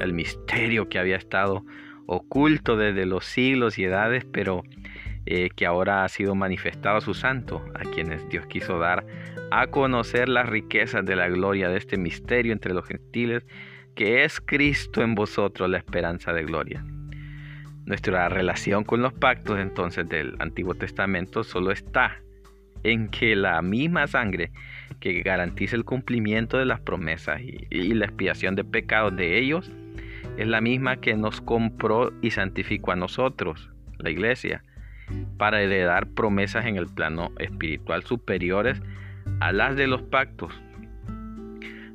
el 0.00 0.14
misterio 0.14 0.88
que 0.88 0.98
había 0.98 1.14
estado 1.14 1.64
oculto 2.06 2.76
desde 2.76 3.06
los 3.06 3.24
siglos 3.24 3.78
y 3.78 3.84
edades, 3.84 4.24
pero 4.24 4.64
eh, 5.24 5.48
que 5.54 5.64
ahora 5.64 6.02
ha 6.02 6.08
sido 6.08 6.34
manifestado 6.34 6.96
a 6.96 7.00
su 7.00 7.14
santo, 7.14 7.64
a 7.76 7.88
quienes 7.88 8.28
Dios 8.28 8.46
quiso 8.46 8.80
dar 8.80 9.06
a 9.52 9.68
conocer 9.68 10.28
las 10.28 10.48
riquezas 10.48 11.04
de 11.06 11.14
la 11.14 11.28
gloria 11.28 11.68
de 11.68 11.78
este 11.78 11.98
misterio 11.98 12.52
entre 12.52 12.74
los 12.74 12.84
gentiles, 12.84 13.46
que 13.94 14.24
es 14.24 14.40
Cristo 14.40 15.04
en 15.04 15.14
vosotros 15.14 15.70
la 15.70 15.78
esperanza 15.78 16.32
de 16.32 16.42
gloria 16.42 16.84
nuestra 17.86 18.28
relación 18.28 18.84
con 18.84 19.00
los 19.00 19.12
pactos 19.12 19.58
entonces 19.58 20.08
del 20.08 20.34
Antiguo 20.40 20.74
Testamento 20.74 21.44
solo 21.44 21.70
está 21.70 22.20
en 22.82 23.08
que 23.08 23.36
la 23.36 23.62
misma 23.62 24.06
sangre 24.06 24.50
que 25.00 25.22
garantiza 25.22 25.76
el 25.76 25.84
cumplimiento 25.84 26.58
de 26.58 26.66
las 26.66 26.80
promesas 26.80 27.40
y, 27.40 27.94
la 27.94 28.06
expiación 28.06 28.54
de 28.56 28.64
pecados 28.64 29.16
de 29.16 29.38
ellos 29.38 29.70
es 30.36 30.46
la 30.46 30.60
misma 30.60 30.96
que 30.96 31.14
nos 31.14 31.40
compró 31.40 32.12
y 32.20 32.32
santificó 32.32 32.92
a 32.92 32.96
nosotros, 32.96 33.70
la 33.98 34.10
iglesia, 34.10 34.62
para 35.38 35.62
heredar 35.62 36.08
promesas 36.08 36.66
en 36.66 36.76
el 36.76 36.86
plano 36.86 37.30
espiritual 37.38 38.02
superiores 38.02 38.82
a 39.40 39.52
las 39.52 39.76
de 39.76 39.86
los 39.86 40.02
pactos. 40.02 40.52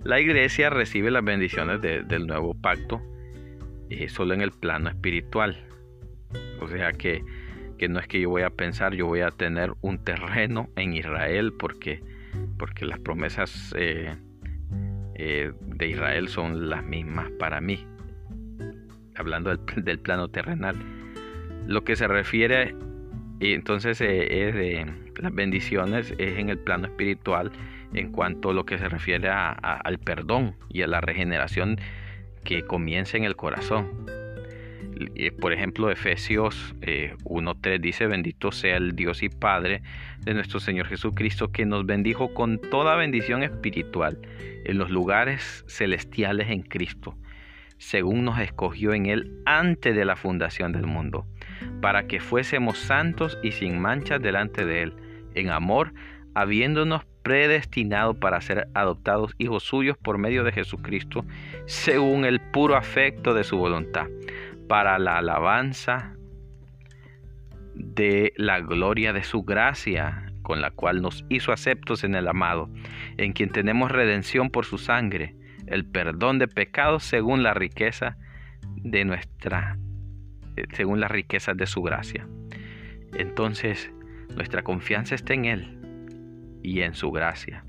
La 0.03 0.19
iglesia 0.19 0.69
recibe 0.69 1.11
las 1.11 1.23
bendiciones 1.23 1.81
del 1.81 2.25
nuevo 2.25 2.53
pacto 2.55 3.01
eh, 3.89 4.09
solo 4.09 4.33
en 4.33 4.41
el 4.41 4.51
plano 4.51 4.89
espiritual. 4.89 5.70
O 6.59 6.67
sea 6.67 6.91
que, 6.93 7.23
que, 7.77 7.89
no 7.89 7.99
es 7.99 8.07
que 8.07 8.21
yo 8.21 8.29
voy 8.29 8.43
a 8.43 8.49
pensar, 8.49 8.93
yo 8.93 9.07
voy 9.07 9.21
a 9.21 9.31
tener 9.31 9.73
un 9.81 10.03
terreno 10.03 10.69
en 10.75 10.93
Israel 10.93 11.53
porque, 11.57 12.03
porque 12.57 12.85
las 12.85 12.99
promesas 12.99 13.73
eh, 13.77 14.15
eh, 15.15 15.51
de 15.59 15.87
Israel 15.87 16.27
son 16.27 16.69
las 16.69 16.83
mismas 16.83 17.29
para 17.39 17.61
mí. 17.61 17.85
Hablando 19.15 19.55
del, 19.55 19.59
del 19.83 19.99
plano 19.99 20.29
terrenal. 20.29 20.75
Lo 21.67 21.83
que 21.83 21.95
se 21.95 22.07
refiere 22.07 22.75
entonces 23.41 23.99
eh, 24.01 24.47
es 24.47 24.55
de 24.55 24.85
las 25.19 25.33
bendiciones 25.33 26.13
es 26.17 26.37
en 26.37 26.49
el 26.49 26.59
plano 26.59 26.85
espiritual 26.85 27.51
en 27.93 28.11
cuanto 28.11 28.51
a 28.51 28.53
lo 28.53 28.65
que 28.65 28.77
se 28.77 28.87
refiere 28.87 29.29
al 29.29 29.97
perdón 29.99 30.55
y 30.69 30.83
a 30.83 30.87
la 30.87 31.01
regeneración 31.01 31.77
que 32.43 32.63
comienza 32.63 33.17
en 33.17 33.25
el 33.25 33.35
corazón. 33.35 33.89
Por 35.39 35.53
ejemplo, 35.53 35.91
Efesios 35.91 36.75
1.3 36.81 37.57
eh, 37.63 37.79
dice, 37.79 38.07
bendito 38.07 38.51
sea 38.51 38.77
el 38.77 38.95
Dios 38.95 39.23
y 39.23 39.29
Padre 39.29 39.81
de 40.19 40.33
nuestro 40.33 40.59
Señor 40.59 40.87
Jesucristo, 40.87 41.51
que 41.51 41.65
nos 41.65 41.85
bendijo 41.85 42.33
con 42.33 42.59
toda 42.59 42.95
bendición 42.95 43.43
espiritual 43.43 44.17
en 44.65 44.77
los 44.77 44.89
lugares 44.89 45.65
celestiales 45.67 46.49
en 46.49 46.61
Cristo, 46.61 47.15
según 47.77 48.25
nos 48.25 48.39
escogió 48.39 48.93
en 48.93 49.07
Él 49.07 49.31
antes 49.45 49.95
de 49.95 50.05
la 50.05 50.15
fundación 50.15 50.71
del 50.71 50.85
mundo 50.85 51.25
para 51.81 52.07
que 52.07 52.19
fuésemos 52.19 52.77
santos 52.77 53.37
y 53.43 53.51
sin 53.51 53.79
manchas 53.79 54.21
delante 54.21 54.65
de 54.65 54.83
Él, 54.83 54.93
en 55.35 55.49
amor, 55.49 55.93
habiéndonos 56.33 57.03
predestinado 57.23 58.15
para 58.15 58.41
ser 58.41 58.67
adoptados 58.73 59.33
hijos 59.37 59.63
suyos 59.63 59.97
por 59.97 60.17
medio 60.17 60.43
de 60.43 60.51
Jesucristo, 60.51 61.25
según 61.65 62.25
el 62.25 62.39
puro 62.39 62.75
afecto 62.75 63.33
de 63.33 63.43
su 63.43 63.57
voluntad, 63.57 64.07
para 64.71 64.97
la 64.99 65.17
alabanza 65.17 66.15
de 67.75 68.31
la 68.37 68.61
gloria 68.61 69.11
de 69.11 69.21
su 69.21 69.43
gracia, 69.43 70.31
con 70.43 70.61
la 70.61 70.71
cual 70.71 71.01
nos 71.01 71.25
hizo 71.27 71.51
aceptos 71.51 72.05
en 72.05 72.15
el 72.15 72.25
amado, 72.25 72.69
en 73.17 73.33
quien 73.33 73.49
tenemos 73.49 73.91
redención 73.91 74.49
por 74.49 74.63
su 74.63 74.77
sangre, 74.77 75.35
el 75.67 75.83
perdón 75.83 76.39
de 76.39 76.47
pecados 76.47 77.03
según 77.03 77.43
la 77.43 77.53
riqueza 77.53 78.15
de 78.77 79.03
nuestra 79.03 79.77
eh, 80.55 80.63
según 80.71 81.01
las 81.01 81.11
riquezas 81.11 81.57
de 81.57 81.65
su 81.65 81.81
gracia. 81.81 82.25
Entonces, 83.17 83.91
nuestra 84.37 84.63
confianza 84.63 85.15
está 85.15 85.33
en 85.33 85.43
Él 85.43 86.59
y 86.63 86.79
en 86.79 86.93
su 86.93 87.11
gracia, 87.11 87.65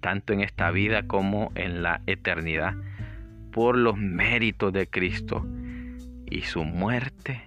tanto 0.00 0.32
en 0.32 0.40
esta 0.40 0.72
vida 0.72 1.06
como 1.06 1.52
en 1.54 1.84
la 1.84 2.00
eternidad, 2.08 2.74
por 3.52 3.78
los 3.78 3.96
méritos 3.96 4.72
de 4.72 4.88
Cristo 4.88 5.46
y 6.30 6.42
su 6.42 6.64
muerte 6.64 7.42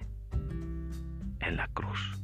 en 1.40 1.58
la 1.58 1.68
cruz. 1.68 2.20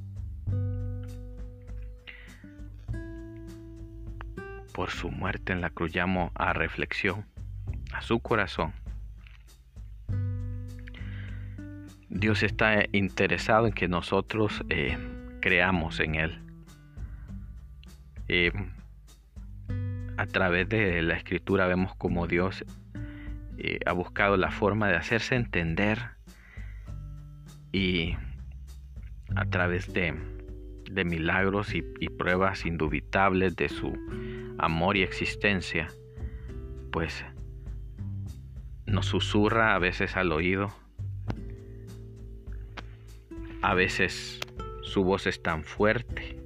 Por 4.73 4.91
su 4.91 5.09
muerte 5.09 5.53
en 5.53 5.61
la 5.61 5.69
cruz 5.69 5.95
llamo 5.95 6.31
a 6.35 6.53
reflexión 6.53 7.25
a 7.91 8.01
su 8.01 8.19
corazón 8.19 8.73
Dios 12.09 12.41
está 12.41 12.85
interesado 12.93 13.67
en 13.67 13.73
que 13.73 13.87
nosotros 13.87 14.63
eh, 14.69 14.97
creamos 15.39 15.99
en 15.99 16.15
Él. 16.15 16.39
Eh, 18.27 18.51
a 20.17 20.25
través 20.25 20.67
de 20.67 21.01
la 21.03 21.15
escritura 21.15 21.67
vemos 21.67 21.95
como 21.95 22.25
Dios 22.25 22.65
eh, 23.59 23.79
ha 23.85 23.91
buscado 23.91 24.35
la 24.35 24.49
forma 24.49 24.87
de 24.87 24.95
hacerse 24.95 25.35
entender 25.35 26.16
y 27.71 28.15
a 29.35 29.45
través 29.45 29.93
de, 29.93 30.13
milagros 31.05 31.73
y, 31.73 31.83
y, 31.99 32.09
pruebas 32.09 32.65
indubitables 32.65 33.55
de 33.55 33.69
su 33.69 33.93
amor 34.57 34.97
y 34.97 35.03
existencia, 35.03 35.87
pues 36.91 37.23
nos 38.85 39.05
susurra 39.05 39.75
a 39.75 39.79
veces 39.79 40.15
al 40.15 40.31
oído 40.31 40.73
a 43.61 43.73
veces 43.73 44.39
su 44.81 45.03
voz 45.03 45.27
es 45.27 45.41
tan 45.41 45.63
fuerte, 45.63 46.39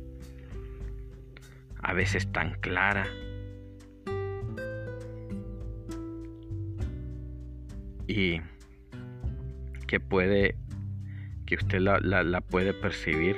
a 1.81 1.93
veces 1.93 2.31
tan 2.31 2.59
clara. 2.61 3.05
Y 8.07 8.41
que 9.87 9.99
puede, 9.99 10.55
que 11.51 11.55
usted 11.57 11.81
la, 11.81 12.39
puede 12.39 12.73
percibir 12.73 13.35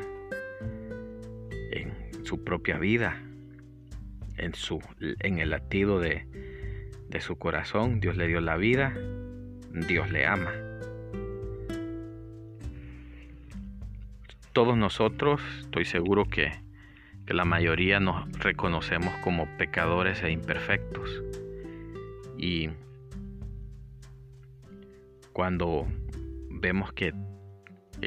en 1.71 1.91
su 2.23 2.43
propia 2.43 2.78
vida, 2.78 3.19
en, 4.38 4.54
su, 4.54 4.80
en 4.99 5.39
el 5.39 5.49
latido 5.49 5.99
de, 5.99 6.28
de 7.10 7.21
su 7.21 7.39
corazón. 7.39 7.99
Dios 7.99 8.15
le 8.15 8.28
dio 8.28 8.39
la 8.39 8.56
vida, 8.56 8.93
Dios 9.88 10.12
le 10.12 10.28
ama. 10.28 10.52
todos 14.52 14.78
nosotros, 14.78 15.41
estoy 15.62 15.86
seguro 15.86 16.26
que, 16.26 16.52
la 17.26 17.45
mayoría 17.45 17.99
nos 17.99 18.32
reconocemos 18.38 19.12
como 19.23 19.47
pecadores 19.58 20.21
e 20.21 20.30
imperfectos. 20.30 21.23
Y 22.38 22.69
cuando 25.32 25.88
vemos 26.52 26.93
que 26.93 27.12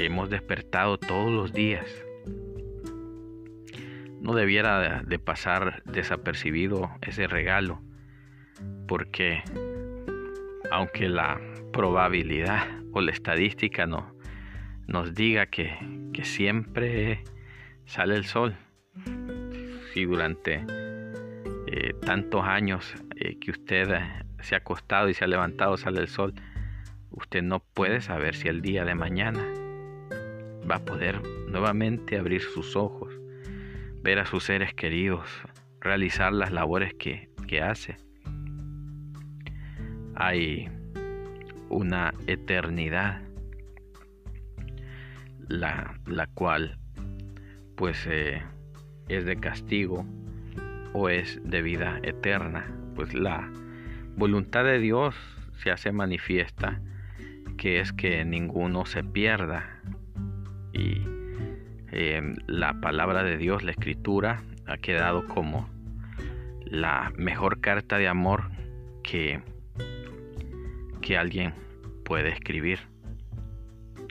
hemos 0.05 0.29
despertado 0.29 0.99
todos 0.99 1.31
los 1.33 1.53
días, 1.53 1.87
no 4.21 4.35
debiera 4.35 5.03
de 5.03 5.19
pasar 5.19 5.83
desapercibido 5.85 6.91
ese 7.01 7.27
regalo, 7.27 7.81
porque 8.89 9.43
aunque 10.71 11.09
la 11.09 11.41
probabilidad 11.73 12.67
o 12.93 13.01
la 13.01 13.13
estadística 13.13 13.87
no, 13.87 14.17
nos 14.87 15.15
diga 15.15 15.47
que, 15.47 15.75
siempre 16.23 17.23
sale 17.85 18.17
el 18.17 18.25
sol. 18.25 18.57
Si 19.93 20.05
durante 20.07 20.65
eh, 21.67 21.95
tantos 22.05 22.43
años 22.45 22.95
eh, 23.17 23.39
que 23.39 23.51
usted 23.51 23.89
se 24.41 24.55
ha 24.55 24.59
acostado 24.59 25.11
y 25.11 25.15
se 25.15 25.25
ha 25.25 25.29
levantado 25.29 25.77
sale 25.77 26.01
el 26.01 26.09
sol, 26.09 26.35
usted 27.11 27.43
no 27.43 27.61
puede 27.61 28.01
saber 28.01 28.35
si 28.35 28.49
el 28.49 28.63
día 28.63 28.85
de 28.85 28.95
mañana 28.95 29.45
va 30.71 30.77
a 30.77 30.85
poder 30.85 31.23
nuevamente 31.49 32.19
abrir 32.19 32.43
sus 32.43 32.77
ojos, 32.77 33.13
ver 34.03 34.19
a 34.19 34.27
sus 34.27 34.45
seres 34.45 34.75
queridos, 34.75 35.29
realizar 35.81 36.33
las 36.33 36.53
labores 36.53 36.95
que, 36.95 37.29
que 37.47 37.63
hace. 37.63 37.97
Hay 40.15 40.69
una 41.69 42.13
eternidad 42.27 43.23
la, 45.49 45.99
la 46.07 46.27
cual 46.27 46.79
pues 47.77 48.07
eh, 48.11 48.43
es 49.09 49.25
de 49.25 49.37
castigo 49.37 50.07
o 50.93 51.09
es 51.09 51.41
de 51.45 51.63
vida 51.63 52.01
eterna. 52.03 52.75
Pues 52.95 53.15
la 53.15 53.51
voluntad 54.17 54.65
de 54.65 54.79
Dios 54.79 55.15
se 55.59 55.71
hace 55.71 55.93
manifiesta 55.93 56.81
que 57.59 57.81
es 57.81 57.93
que 57.93 58.25
ninguno 58.25 58.87
se 58.87 59.05
pierda 59.05 59.76
y 60.77 61.03
eh, 61.93 62.35
la 62.47 62.81
palabra 62.81 63.25
de 63.25 63.39
Dios, 63.39 63.63
la 63.63 63.71
escritura, 63.71 64.43
ha 64.67 64.77
quedado 64.77 65.27
como 65.27 65.69
la 66.65 67.13
mejor 67.17 67.61
carta 67.61 67.97
de 67.97 68.09
amor 68.09 68.51
que, 69.03 69.41
que 71.01 71.17
alguien 71.17 71.55
puede 72.05 72.29
escribir. 72.29 72.81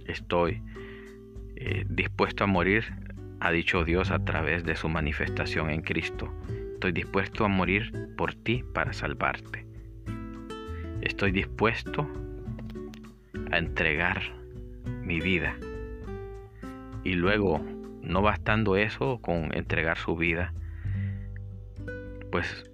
Estoy 0.08 0.62
eh, 1.56 1.86
dispuesto 1.88 2.46
a 2.46 2.48
morir, 2.48 2.86
ha 3.40 3.52
dicho 3.52 3.84
Dios 3.84 4.10
a 4.10 4.20
través 4.20 4.64
de 4.64 4.76
su 4.76 4.90
manifestación 4.90 5.70
en 5.70 5.82
Cristo. 5.82 6.34
Estoy 6.74 6.94
dispuesto 6.94 7.46
a 7.46 7.48
morir 7.48 7.92
por 8.18 8.34
ti 8.34 8.64
para 8.74 8.94
salvarte. 8.94 9.66
Estoy 11.02 11.32
dispuesto 11.32 12.10
a 13.52 13.58
entregar 13.58 14.22
mi 15.04 15.20
vida. 15.20 15.56
Y 17.06 17.14
luego, 17.14 17.64
no 18.02 18.22
bastando 18.22 18.76
eso 18.76 19.20
con 19.22 19.56
entregar 19.56 19.98
su 19.98 20.18
vida, 20.18 20.54
pues 22.32 22.66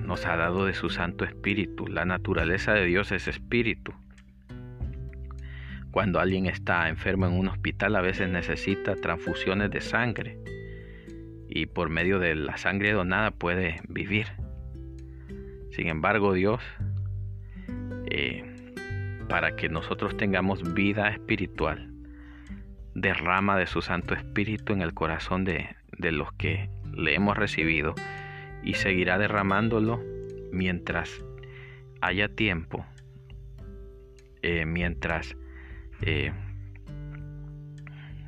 nos 0.00 0.26
ha 0.26 0.36
dado 0.36 0.66
de 0.66 0.74
su 0.74 0.90
Santo 0.90 1.24
Espíritu. 1.24 1.86
La 1.86 2.04
naturaleza 2.04 2.74
de 2.74 2.84
Dios 2.84 3.12
es 3.12 3.28
espíritu. 3.28 3.94
Cuando 5.92 6.18
alguien 6.18 6.46
está 6.46 6.88
enfermo 6.88 7.26
en 7.26 7.32
un 7.32 7.48
hospital 7.48 7.96
a 7.96 8.00
veces 8.00 8.28
necesita 8.28 8.96
transfusiones 8.96 9.70
de 9.70 9.80
sangre 9.80 10.38
y 11.48 11.66
por 11.66 11.88
medio 11.88 12.18
de 12.18 12.34
la 12.34 12.56
sangre 12.56 12.92
donada 12.92 13.30
puede 13.30 13.80
vivir. 13.88 14.26
Sin 15.70 15.86
embargo, 15.86 16.32
Dios, 16.32 16.60
eh, 18.10 18.44
para 19.28 19.56
que 19.56 19.68
nosotros 19.68 20.16
tengamos 20.16 20.74
vida 20.74 21.08
espiritual, 21.10 21.92
derrama 23.00 23.56
de 23.56 23.66
su 23.66 23.82
Santo 23.82 24.14
Espíritu 24.14 24.72
en 24.72 24.82
el 24.82 24.94
corazón 24.94 25.44
de, 25.44 25.76
los 25.98 26.32
que 26.34 26.70
le 26.92 27.14
hemos 27.14 27.36
recibido 27.36 27.94
y 28.62 28.74
seguirá 28.74 29.18
derramándolo 29.18 30.02
mientras 30.52 31.22
haya 32.00 32.28
tiempo, 32.28 32.86
eh, 34.42 34.64
mientras, 34.66 35.36
eh, 36.02 36.32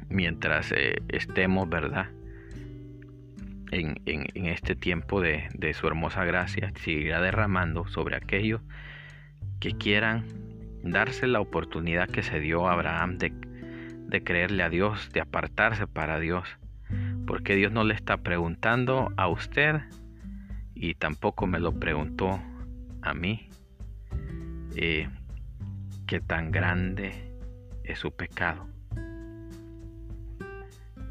mientras 0.08 0.72
estemos, 1.08 1.68
¿verdad? 1.68 2.10
en, 3.70 4.46
este 4.46 4.74
tiempo 4.74 5.20
de, 5.20 5.74
su 5.74 5.86
hermosa 5.86 6.24
gracia, 6.24 6.72
seguirá 6.76 7.20
derramando 7.20 7.86
sobre 7.88 8.16
aquellos 8.16 8.60
que 9.60 9.72
quieran 9.72 10.24
darse 10.82 11.26
la 11.26 11.40
oportunidad 11.40 12.08
que 12.08 12.22
se 12.22 12.40
dio 12.40 12.68
a 12.68 12.72
Abraham 12.72 13.18
de, 13.18 13.32
de 14.11 14.22
creerle 14.22 14.62
a 14.62 14.68
Dios, 14.68 15.11
de 15.12 15.20
apartarse 15.20 15.86
para 15.86 16.18
Dios. 16.18 16.48
Porque 17.26 17.54
Dios 17.54 17.72
no 17.72 17.84
le 17.84 17.94
está 17.94 18.18
preguntando 18.18 19.12
a 19.16 19.28
usted 19.28 19.80
y 20.74 20.94
tampoco 20.94 21.46
me 21.46 21.61
lo 21.61 21.78
preguntó 21.78 22.40
a 23.02 23.14
mí. 23.14 23.48
Eh, 24.76 25.08
qué 26.06 26.20
tan 26.20 26.50
grande 26.50 27.12
es 27.84 28.00
su 28.00 28.11
pecado. 28.11 28.66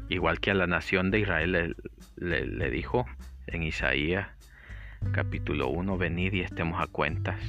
Igual 0.08 0.40
que 0.40 0.50
a 0.50 0.54
la 0.54 0.66
nación 0.66 1.10
de 1.10 1.20
Israel 1.20 1.76
le, 2.16 2.70
dijo 2.70 3.06
en 3.46 3.62
Isaías 3.62 4.28
capítulo 5.12 5.68
1, 5.68 5.96
venid 5.96 6.34
y 6.34 6.40
estemos 6.40 6.82
a 6.82 6.86
cuentas. 6.86 7.40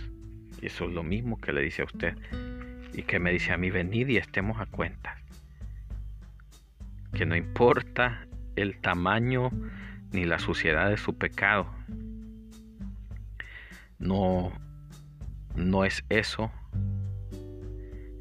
Y 0.62 0.68
eso 0.68 0.86
es 0.86 0.93
lo 0.93 1.04
mismo 1.04 1.41
que 1.41 1.54
le 1.54 1.62
dice 1.62 1.82
a 1.82 1.86
usted. 1.86 2.16
Y 2.93 3.04
que 3.04 3.20
me 3.20 3.32
dice 3.32 3.52
a 3.52 3.58
mí, 3.58 3.72
venid 3.72 4.08
y 4.10 4.18
estemos 4.18 4.60
a 4.62 4.68
cuentas. 4.68 5.21
Que 7.14 7.26
no 7.26 7.36
importa 7.36 8.28
el 8.55 8.80
tamaño 8.80 9.49
ni 10.12 10.26
la 10.26 10.39
suciedad 10.39 10.89
de 10.89 10.97
su 10.97 11.18
pecado. 11.18 11.68
No, 13.99 14.51
no 15.55 15.86
es 15.86 16.03
eso 16.09 16.51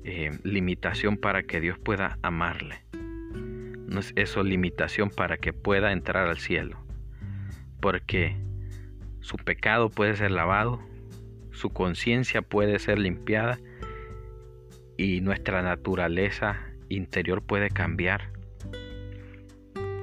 eh, 0.05 0.39
limitación 0.45 1.17
para 1.17 1.43
que 1.43 1.61
Dios 1.61 1.79
pueda 1.79 2.19
amarle 2.23 2.91
no 3.91 3.99
es 3.99 4.13
eso 4.15 4.45
limitación 4.45 5.11
para 5.11 5.37
que 5.37 5.53
pueda 5.53 5.91
entrar 5.91 6.29
al 6.29 6.39
cielo. 6.39 6.79
Porque 7.81 8.37
su 9.21 9.37
pecado 9.37 9.91
puede 9.91 10.15
ser 10.15 10.31
lavado, 10.31 10.81
su 11.51 11.71
conciencia 11.71 12.41
puede 12.41 12.79
ser 12.79 13.01
limpiada 13.01 13.59
y 14.97 15.21
nuestra 15.23 15.63
naturaleza 15.63 16.61
interior 16.89 17.43
puede 17.43 17.69
cambiar. 17.69 18.31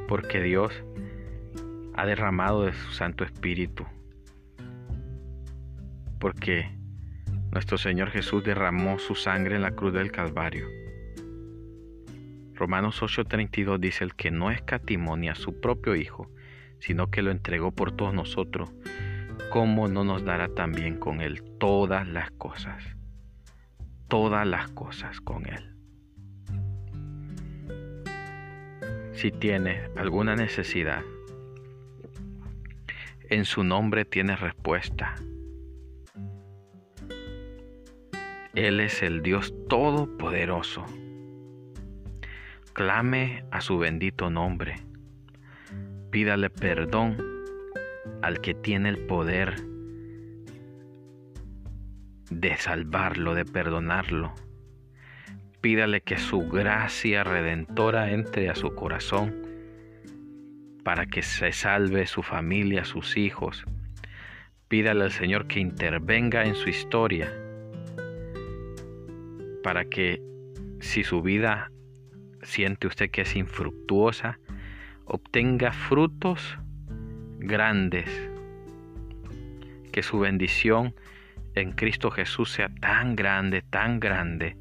Porque 0.07 0.41
Dios 0.41 0.71
ha 1.95 2.05
derramado 2.05 2.63
de 2.63 2.73
su 2.73 2.91
Santo 2.91 3.23
Espíritu. 3.23 3.85
Porque 6.19 6.69
nuestro 7.51 7.77
Señor 7.77 8.09
Jesús 8.09 8.43
derramó 8.43 8.99
su 8.99 9.15
sangre 9.15 9.55
en 9.55 9.61
la 9.61 9.71
cruz 9.71 9.93
del 9.93 10.11
Calvario 10.11 10.67
Romanos 12.57 13.03
8:32 13.03 13.79
dice, 13.79 14.03
el 14.03 14.15
que 14.15 14.31
no 14.31 14.49
escatimonia 14.49 15.33
a 15.33 15.35
su 15.35 15.61
propio 15.61 15.95
Hijo, 15.95 16.31
sino 16.79 17.11
que 17.11 17.21
lo 17.21 17.29
entregó 17.29 17.71
por 17.71 17.91
todos 17.91 18.15
nosotros, 18.15 18.73
¿cómo 19.51 19.87
no 19.87 20.03
nos 20.03 20.25
dará 20.25 20.49
también 20.49 20.97
con 20.97 21.21
Él 21.21 21.43
todas 21.59 22.07
las 22.07 22.31
cosas? 22.31 22.83
Todas 24.07 24.47
las 24.47 24.69
cosas 24.69 25.21
con 25.21 25.45
Él. 25.45 25.76
Si 29.17 29.31
tiene 29.31 29.89
alguna 29.95 30.35
necesidad, 30.35 31.01
en 33.31 33.45
su 33.45 33.63
nombre 33.63 34.05
tiene 34.05 34.35
respuesta. 34.35 35.15
Él 38.53 38.79
es 38.79 39.01
el 39.01 39.23
Dios 39.23 39.55
Todopoderoso 39.67 40.85
clame 42.73 43.43
a 43.49 43.59
su 43.59 43.79
bendito 43.79 44.29
nombre. 44.29 44.75
Pídale 46.11 46.51
perdón 46.51 47.17
al 48.21 48.39
que 48.39 48.53
tiene 48.53 48.89
el 48.89 48.99
poder 49.07 49.55
de 52.29 52.55
salvarlo, 52.57 53.33
de 53.33 53.45
perdonarlo. 53.45 54.35
Pídale 55.67 55.99
que 55.99 56.17
su 56.17 56.47
gracia 56.47 57.25
redentora 57.25 58.11
entre 58.13 58.49
a 58.49 58.55
su 58.55 58.73
corazón 58.73 59.35
para 60.85 61.07
que 61.07 61.21
se 61.21 61.51
salve 61.51 62.07
su 62.07 62.23
familia, 62.23 62.85
sus 62.85 63.17
hijos. 63.17 63.65
Pídale 64.69 65.03
al 65.03 65.11
Señor 65.11 65.45
que 65.47 65.59
intervenga 65.59 66.45
en 66.45 66.55
su 66.55 66.69
historia 66.69 67.29
para 69.61 69.83
que 69.83 70.21
si 70.79 71.03
su 71.03 71.21
vida 71.21 71.69
siente 72.43 72.87
usted 72.87 73.11
que 73.11 73.23
es 73.23 73.35
infructuosa, 73.35 74.39
obtenga 75.03 75.73
frutos 75.73 76.57
grandes. 77.39 78.09
Que 79.91 80.01
su 80.01 80.17
bendición 80.19 80.95
en 81.55 81.73
Cristo 81.73 82.09
Jesús 82.09 82.51
sea 82.51 82.69
tan 82.69 83.17
grande, 83.17 83.63
tan 83.63 83.99
grande, 83.99 84.55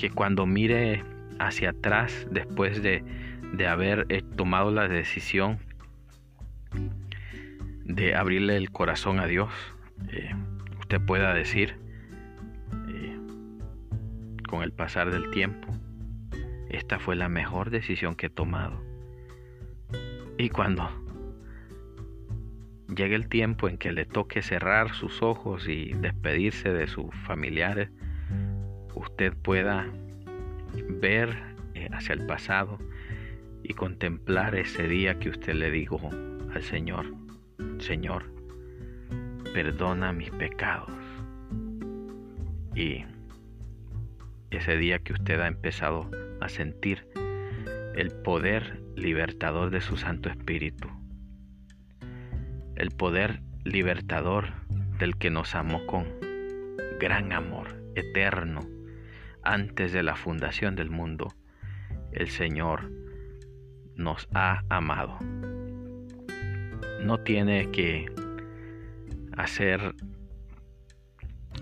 que 0.00 0.08
cuando 0.08 0.46
mire 0.46 1.04
hacia 1.38 1.70
atrás 1.70 2.26
después 2.30 2.82
de, 2.82 3.04
haber 3.68 4.06
eh, 4.08 4.22
tomado 4.36 4.70
la 4.70 4.88
decisión 4.88 5.58
de 7.84 8.14
abrirle 8.14 8.56
el 8.56 8.70
corazón 8.70 9.20
a 9.20 9.26
Dios, 9.26 9.52
eh, 10.10 10.34
usted 10.78 11.00
pueda 11.02 11.34
decir, 11.34 11.76
con 14.48 14.62
el 14.62 14.72
pasar 14.72 15.12
del 15.12 15.30
tiempo, 15.30 15.68
esta 16.70 16.98
fue 16.98 17.14
la 17.14 17.28
mejor 17.28 17.70
decisión 17.70 18.14
que 18.14 18.26
he 18.26 18.30
tomado. 18.30 18.82
Y 20.38 20.48
cuando 20.48 20.88
llegue 22.88 23.16
el 23.16 23.28
tiempo 23.28 23.68
en 23.68 23.76
que 23.76 23.92
le 23.92 24.06
toque 24.06 24.40
cerrar 24.40 24.94
sus 24.94 25.22
ojos 25.22 25.68
y 25.68 25.92
despedirse 25.92 26.72
de 26.72 26.86
sus 26.86 27.14
familiares, 27.26 27.90
usted 29.00 29.32
pueda 29.34 29.86
ver 31.00 31.36
eh, 31.74 31.88
hacia 31.92 32.12
el 32.12 32.26
pasado 32.26 32.78
y 33.62 33.72
contemplar 33.72 34.54
ese 34.54 34.88
día 34.88 35.18
que 35.18 35.30
usted 35.30 35.54
le 35.54 35.70
dijo 35.70 35.98
al 36.54 36.62
Señor, 36.62 37.06
Señor, 37.78 38.30
perdona 39.54 40.12
mis 40.12 40.30
pecados. 40.30 40.92
Y 42.74 43.04
ese 44.50 44.76
día 44.76 44.98
que 44.98 45.14
usted 45.14 45.40
ha 45.40 45.48
empezado 45.48 46.10
a 46.40 46.48
sentir 46.48 47.06
el 47.96 48.10
poder 48.10 48.82
libertador 48.96 49.70
de 49.70 49.80
su 49.80 49.96
Santo 49.96 50.28
Espíritu, 50.28 50.88
el 52.76 52.90
poder 52.90 53.40
libertador 53.64 54.48
del 54.98 55.16
que 55.16 55.30
nos 55.30 55.54
amó 55.54 55.86
con 55.86 56.06
gran 56.98 57.32
amor 57.32 57.80
eterno 57.94 58.79
antes 59.42 59.92
de 59.92 60.02
la 60.02 60.16
fundación 60.16 60.76
del 60.76 60.90
mundo, 60.90 61.28
el 62.12 62.28
Señor 62.28 62.90
nos 63.94 64.28
ha 64.34 64.64
amado. 64.68 65.18
No 67.02 67.20
tiene 67.20 67.70
que 67.70 68.06
hacer 69.36 69.94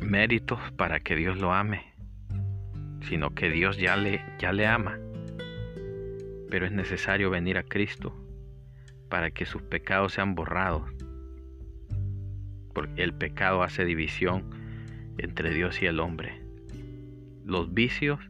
méritos 0.01 0.61
para 0.77 1.01
que 1.01 1.17
Dios 1.17 1.39
lo 1.39 1.53
ame 1.53 1.89
sino 3.09 3.35
que 3.35 3.51
Dios 3.51 3.79
ya 3.79 3.97
le, 3.97 4.23
ya 4.39 4.53
le 4.53 4.67
ama. 4.67 4.99
Pero 6.51 6.67
es 6.67 6.73
necesario 6.73 7.31
venir 7.31 7.59
a 7.59 7.63
Cristo 7.63 8.15
para 9.09 9.31
que 9.31 9.47
sus 9.47 9.63
pecados 9.63 10.13
sean 10.13 10.35
borrados. 10.35 10.91
Porque 12.75 13.03
el 13.03 13.15
pecado 13.15 13.63
hace 13.63 13.85
división 13.85 14.51
entre 15.17 15.53
Dios 15.53 15.81
y 15.83 15.87
el 15.87 16.01
hombre. 16.01 16.43
Los 17.49 17.73
vicios 17.73 18.21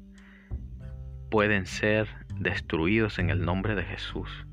pueden 1.29 1.67
ser 1.67 2.07
destruidos 2.37 3.19
en 3.19 3.31
el 3.31 3.45
nombre 3.45 3.75
de 3.75 3.83
Jesús. 3.83 4.47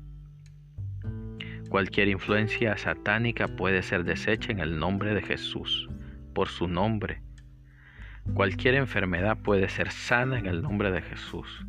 Cualquier 1.68 2.08
influencia 2.08 2.76
satánica 2.76 3.46
puede 3.46 3.84
ser 3.84 4.02
deshecha 4.02 4.50
en 4.50 4.58
el 4.58 4.76
nombre 4.80 5.14
de 5.14 5.22
Jesús, 5.22 5.88
por 6.34 6.48
su 6.48 6.66
nombre. 6.66 7.22
Cualquier 8.34 8.74
enfermedad 8.74 9.38
puede 9.38 9.68
ser 9.68 9.92
sana 9.92 10.36
en 10.36 10.46
el 10.46 10.62
nombre 10.62 10.90
de 10.90 11.00
Jesús. 11.00 11.64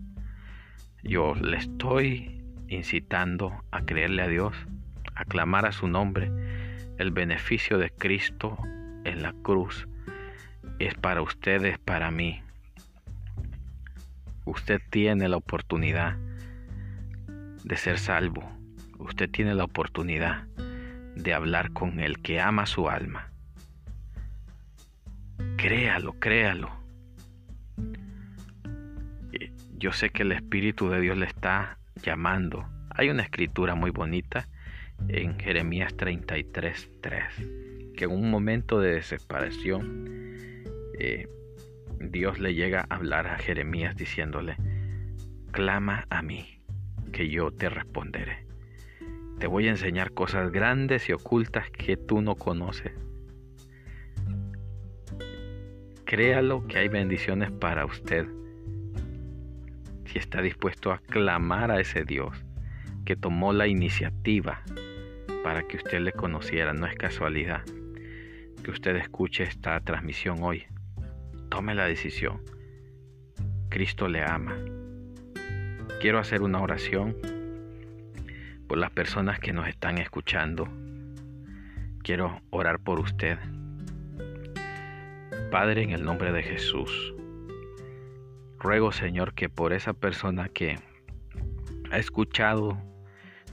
Yo 1.04 1.36
le 1.36 1.58
estoy 1.58 2.43
incitando 2.68 3.64
a 3.70 3.86
creerle 3.86 4.24
a 4.24 4.28
Dios, 4.28 4.56
a 5.14 5.24
clamar 5.24 5.68
a 5.68 5.72
su 5.72 5.88
nombre. 5.88 6.32
El 6.98 7.12
beneficio 7.12 7.78
de 7.78 7.91
Cristo 7.91 8.58
en 9.04 9.22
la 9.22 9.34
cruz 9.43 9.88
es 10.80 10.95
para 10.95 11.22
ustedes, 11.22 11.78
para 11.78 12.10
mí. 12.10 12.41
Usted 14.48 14.82
tiene 14.89 15.28
la 15.28 15.36
oportunidad 15.36 16.16
de 17.66 17.76
ser 17.76 18.00
salvo. 18.00 18.50
Usted 18.98 19.30
tiene 19.30 19.54
la 19.54 19.66
oportunidad 19.66 20.45
de 21.16 21.34
hablar 21.34 21.74
con 21.74 22.00
el 22.00 22.22
que 22.22 22.39
ama 22.39 22.66
su 22.66 22.88
alma. 22.89 23.30
Créalo, 25.58 26.14
créalo. 26.14 26.72
Yo 29.78 29.91
sé 29.91 30.12
que 30.12 30.24
el 30.24 30.32
Espíritu 30.32 30.88
de 30.89 31.02
Dios 31.02 31.18
le 31.18 31.26
está 31.26 31.78
llamando. 32.02 32.66
Hay 32.91 33.10
una 33.10 33.24
escritura 33.24 33.76
muy 33.76 33.91
bonita 33.91 34.48
en 35.10 35.38
Jeremías 35.38 35.93
33.3, 35.98 37.93
que 37.98 38.06
en 38.06 38.12
un 38.12 38.32
momento 38.32 38.80
de 38.80 38.93
desesperación 38.93 40.10
eh, 40.98 41.28
Dios 42.00 42.39
le 42.39 42.54
llega 42.54 42.86
a 42.89 42.95
hablar 42.95 43.28
a 43.28 43.38
Jeremías 43.38 43.95
diciéndole, 43.95 44.58
clama 45.52 46.06
a 46.10 46.22
mí, 46.22 46.62
que 47.12 47.30
yo 47.30 47.52
te 47.52 47.70
responderé. 47.70 48.45
Te 49.39 49.48
voy 49.48 49.68
a 49.68 49.72
enseñar 49.72 50.14
cosas 50.14 50.52
grandes 50.52 51.10
y 51.10 51.14
ocultas 51.14 51.70
que 51.72 51.98
tú 51.98 52.22
no 52.22 52.36
conoces. 52.36 52.91
Créalo 56.06 56.66
que 56.68 56.80
hay 56.80 56.88
bendiciones 56.88 57.52
para 57.52 57.86
usted 57.86 58.28
si 60.06 60.18
está 60.18 60.41
dispuesto 60.41 60.91
a 60.91 61.00
clamar 61.00 61.70
a 61.70 61.82
ese 61.82 62.04
Dios 62.04 62.45
que 63.06 63.16
tomó 63.16 63.54
la 63.54 63.68
iniciativa 63.68 64.64
para 65.43 65.68
que 65.68 65.78
usted 65.78 66.00
le 66.00 66.14
conociera. 66.14 66.74
No 66.74 66.88
es 66.88 66.95
casualidad 66.95 67.64
que 68.64 68.72
usted 68.72 68.95
escuche 68.95 69.43
esta 69.43 69.80
transmisión 69.82 70.41
hoy. 70.41 70.66
Tome 71.50 71.76
la 71.76 71.86
decisión. 71.86 72.41
Cristo 73.70 74.08
le 74.08 74.24
ama. 74.24 74.58
Quiero 76.02 76.20
hacer 76.20 76.41
una 76.41 76.62
oración 76.62 77.16
por 78.68 78.78
las 78.78 78.91
personas 78.91 79.39
que 79.39 79.54
nos 79.54 79.68
están 79.68 79.98
escuchando. 79.98 80.68
Quiero 82.04 82.41
orar 82.50 82.80
por 82.80 83.00
usted. 83.00 83.38
Padre, 85.52 85.84
en 85.84 85.91
el 85.91 86.04
nombre 86.04 86.32
de 86.32 86.43
Jesús, 86.43 87.14
ruego 88.60 88.91
Señor 88.91 89.34
que 89.34 89.50
por 89.50 89.74
esa 89.74 89.93
persona 89.93 90.50
que 90.50 90.78
ha 91.91 91.98
escuchado 91.98 92.78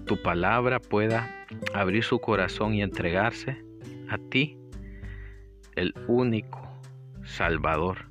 tu 0.07 0.21
palabra 0.21 0.81
pueda 0.81 1.47
abrir 1.73 2.03
su 2.03 2.19
corazón 2.19 2.75
y 2.75 2.83
entregarse 2.83 3.65
a 4.09 4.19
ti, 4.19 4.59
el 5.77 5.95
único 6.09 6.64
Salvador. 7.25 8.07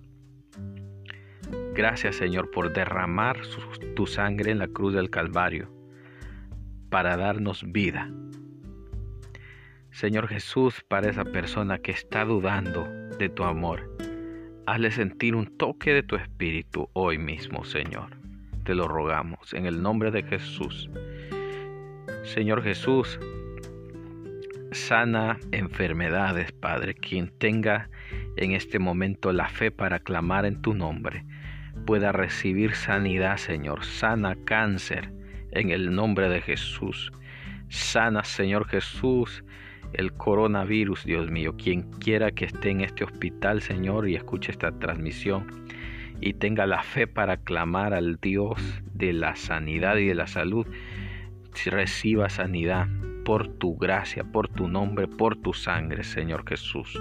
Gracias 1.74 2.16
Señor 2.16 2.52
por 2.52 2.74
derramar 2.74 3.42
tu 3.96 4.08
sangre 4.08 4.52
en 4.52 4.60
la 4.60 4.68
cruz 4.68 4.94
del 4.94 5.10
Calvario 5.10 5.72
para 6.90 7.18
darnos 7.18 7.64
vida. 7.72 8.12
Señor 9.92 10.28
Jesús, 10.28 10.84
para 10.88 11.10
esa 11.10 11.24
persona 11.24 11.78
que 11.78 11.92
está 11.92 12.26
dudando 12.26 12.88
de 13.20 13.30
tu 13.30 13.44
amor, 13.44 13.96
hazle 14.66 14.92
sentir 14.92 15.36
un 15.36 15.58
toque 15.58 15.94
de 15.94 16.04
tu 16.04 16.16
espíritu 16.16 16.90
hoy 16.94 17.18
mismo, 17.18 17.64
Señor. 17.64 18.18
Te 18.64 18.74
lo 18.76 18.88
rogamos 18.88 19.54
en 19.54 19.66
el 19.66 19.82
nombre 19.82 20.10
de 20.10 20.24
Jesús. 20.24 20.90
Señor 22.24 22.64
Jesús, 22.64 23.20
sana 24.72 25.40
enfermedades, 25.52 26.52
Padre. 26.52 26.94
Quien 26.96 27.30
tenga 27.38 27.90
en 28.38 28.52
este 28.52 28.80
momento 28.80 29.32
la 29.32 29.50
fe 29.50 29.72
para 29.72 30.00
clamar 30.00 30.46
en 30.46 30.62
tu 30.62 30.74
nombre, 30.74 31.26
pueda 31.86 32.12
recibir 32.12 32.76
sanidad, 32.76 33.38
Señor. 33.38 33.84
Sana 33.84 34.36
cáncer 34.46 35.12
en 35.52 35.70
el 35.70 35.94
nombre 35.94 36.30
de 36.30 36.42
Jesús. 36.42 37.12
Sana, 37.70 38.24
Señor 38.24 38.68
Jesús, 38.68 39.44
el 39.94 40.14
coronavirus, 40.14 41.06
Dios 41.06 41.32
mío. 41.32 41.56
Quien 41.58 41.84
quiera 41.92 42.32
que 42.32 42.46
esté 42.46 42.70
en 42.70 42.82
este 42.82 43.04
hospital, 43.04 43.62
Señor, 43.62 44.08
y 44.08 44.16
escuche 44.16 44.52
esta 44.52 44.72
transmisión 44.80 45.48
y 46.22 46.34
tenga 46.34 46.66
la 46.66 46.84
fe 46.84 47.08
para 47.08 47.38
clamar 47.38 47.94
al 47.94 48.18
Dios 48.18 48.62
de 48.94 49.14
la 49.14 49.36
sanidad 49.36 49.98
y 49.98 50.08
de 50.08 50.16
la 50.16 50.28
salud, 50.28 50.66
reciba 51.66 52.30
sanidad 52.30 52.88
por 53.26 53.48
tu 53.48 53.76
gracia, 53.78 54.24
por 54.24 54.48
tu 54.48 54.68
nombre, 54.68 55.08
por 55.08 55.36
tu 55.36 55.54
sangre, 55.54 56.04
Señor 56.04 56.48
Jesús. 56.48 57.00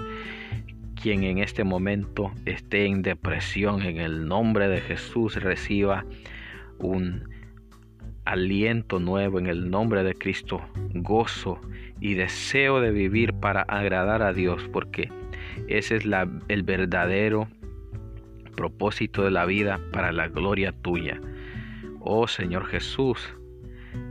Quien 1.03 1.25
en 1.25 1.39
este 1.39 1.65
momento 1.65 2.31
esté 2.45 2.85
en 2.85 3.01
depresión, 3.01 3.81
en 3.81 3.97
el 3.97 4.25
nombre 4.25 4.69
de 4.69 4.79
Jesús, 4.79 5.35
reciba 5.35 6.05
un 6.79 7.27
aliento 8.23 9.01
nuevo 9.01 9.37
en 9.37 9.47
el 9.47 9.69
nombre 9.69 10.05
de 10.05 10.15
Cristo, 10.15 10.61
gozo 10.93 11.59
y 11.99 12.13
deseo 12.13 12.79
de 12.79 12.91
vivir 12.91 13.33
para 13.33 13.63
agradar 13.63 14.21
a 14.21 14.31
Dios, 14.31 14.69
porque 14.71 15.11
ese 15.67 15.97
es 15.97 16.05
el 16.47 16.63
verdadero 16.63 17.49
propósito 18.55 19.25
de 19.25 19.31
la 19.31 19.43
vida 19.45 19.81
para 19.91 20.13
la 20.13 20.29
gloria 20.29 20.71
tuya. 20.71 21.19
Oh 21.99 22.27
Señor 22.27 22.65
Jesús, 22.67 23.35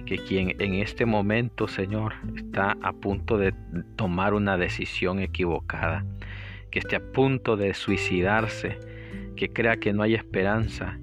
que 0.05 0.19
quien 0.19 0.61
en 0.61 0.75
este 0.75 1.07
momento, 1.07 1.69
Señor, 1.69 2.17
está 2.37 2.77
a 2.83 2.93
punto 2.93 3.39
de 3.39 3.55
tomar 3.97 4.35
una 4.35 4.59
decisión 4.59 5.21
equivocada, 5.21 6.05
que 6.73 6.81
esté 6.81 6.97
a 6.97 7.13
punto 7.13 7.57
de 7.57 7.75
suicidarse, 7.75 8.81
que 9.37 9.51
crea 9.51 9.77
que 9.77 9.93
no 9.93 10.03
hay 10.03 10.15
esperanza, 10.15 10.99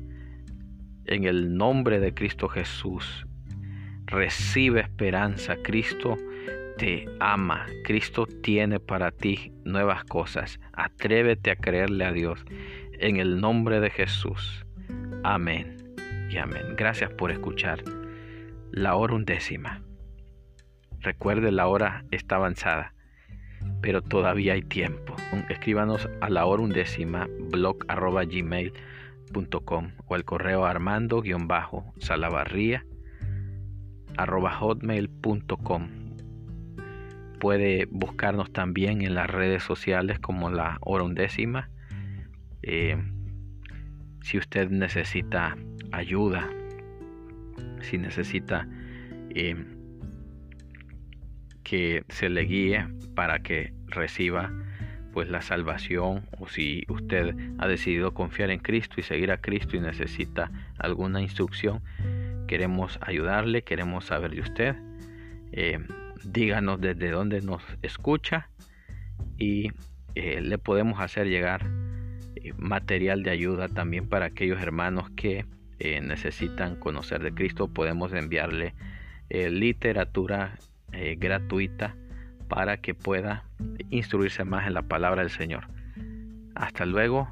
en 1.06 1.24
el 1.24 1.56
nombre 1.56 2.00
de 2.00 2.14
Cristo 2.14 2.50
Jesús, 2.50 3.26
recibe 4.06 4.82
esperanza. 4.82 5.56
Cristo 5.64 6.18
te 6.78 7.06
ama. 7.20 7.66
Cristo 7.84 8.26
tiene 8.26 8.80
para 8.80 9.12
ti 9.12 9.54
nuevas 9.64 10.04
cosas. 10.04 10.60
Atrévete 10.74 11.52
a 11.52 11.56
creerle 11.56 12.06
a 12.06 12.12
Dios. 12.12 12.44
En 13.00 13.18
el 13.18 13.40
nombre 13.40 13.80
de 13.80 13.90
Jesús. 13.90 14.66
Amén 15.24 15.78
y 16.30 16.38
amén. 16.38 16.76
Gracias 16.76 17.12
por 17.12 17.32
escuchar 17.32 17.84
la 18.72 18.96
hora 18.96 19.16
undécima. 19.16 19.82
Recuerde, 21.00 21.52
la 21.52 21.68
hora 21.68 22.06
está 22.12 22.36
avanzada, 22.36 22.94
pero 23.82 24.02
todavía 24.02 24.54
hay 24.54 24.62
tiempo. 24.62 25.16
Escríbanos 25.50 26.08
a 26.22 26.30
la 26.30 26.46
hora 26.46 26.64
undécima 26.64 27.28
blog 27.52 27.84
arroba 27.88 28.24
gmail.com 28.26 29.92
o 30.08 30.16
al 30.16 30.26
correo 30.26 30.66
armando-salavarría 30.66 32.86
hotmail.com. 34.18 35.88
Puede 37.40 37.88
buscarnos 37.90 38.52
también 38.52 39.02
en 39.02 39.16
las 39.16 39.30
redes 39.30 39.64
sociales 39.64 40.20
como 40.20 40.50
la 40.50 40.78
hora 40.82 41.04
undécima. 41.04 41.70
Eh, 42.62 42.98
si 44.22 44.38
usted 44.38 44.70
necesita 44.70 45.56
ayuda 45.92 46.50
si 47.82 47.98
necesita 47.98 48.68
eh, 49.36 49.56
que 51.70 52.04
se 52.10 52.30
le 52.30 52.42
guíe 52.42 52.88
para 53.16 53.40
que 53.40 53.74
reciba 53.88 54.52
pues 55.14 55.30
la 55.30 55.42
salvación 55.42 56.26
o 56.40 56.48
si 56.48 56.84
usted 56.88 57.36
ha 57.58 57.68
decidido 57.68 58.14
confiar 58.14 58.52
en 58.52 58.60
Cristo 58.60 58.96
y 58.98 59.04
seguir 59.04 59.32
a 59.32 59.42
Cristo 59.42 59.76
y 59.76 59.80
necesita 59.80 60.52
alguna 60.78 61.22
instrucción 61.22 61.82
queremos 62.48 63.00
ayudarle 63.02 63.64
queremos 63.64 64.06
saber 64.06 64.32
de 64.32 64.42
usted. 64.42 64.76
Eh, 65.52 65.80
díganos 66.24 66.80
desde 66.80 67.12
dónde 67.12 67.42
nos 67.42 67.64
escucha 67.82 68.50
y 69.38 69.72
eh, 70.16 70.42
le 70.42 70.58
podemos 70.58 71.00
hacer 71.00 71.28
llegar 71.28 71.66
material 72.58 73.24
de 73.24 73.32
ayuda 73.32 73.68
también 73.68 74.08
para 74.08 74.28
aquellos 74.28 74.62
hermanos 74.62 75.10
que 75.12 75.46
eh, 75.80 76.02
necesitan 76.02 76.76
conocer 76.76 77.24
de 77.24 77.34
Cristo, 77.34 77.68
podemos 77.68 78.12
enviarle 78.14 78.74
eh, 79.30 79.50
literatura 79.50 80.58
eh, 80.94 81.16
gratuita 81.18 81.96
para 82.48 82.78
que 82.78 82.94
pueda 82.94 83.46
instruirse 83.90 84.44
más 84.44 84.68
en 84.68 84.74
la 84.74 84.82
palabra 84.82 85.22
del 85.22 85.32
Señor. 85.32 85.68
Hasta 86.56 86.86
luego, 86.86 87.30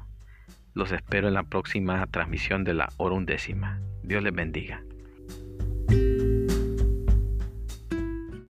los 0.74 0.92
espero 0.92 1.28
en 1.28 1.34
la 1.34 1.42
próxima 1.42 2.06
transmisión 2.06 2.64
de 2.64 2.74
la 2.74 2.88
hora 2.96 3.16
undécima. 3.16 3.80
Dios 4.02 4.22
les 4.22 4.32
bendiga. 4.32 4.82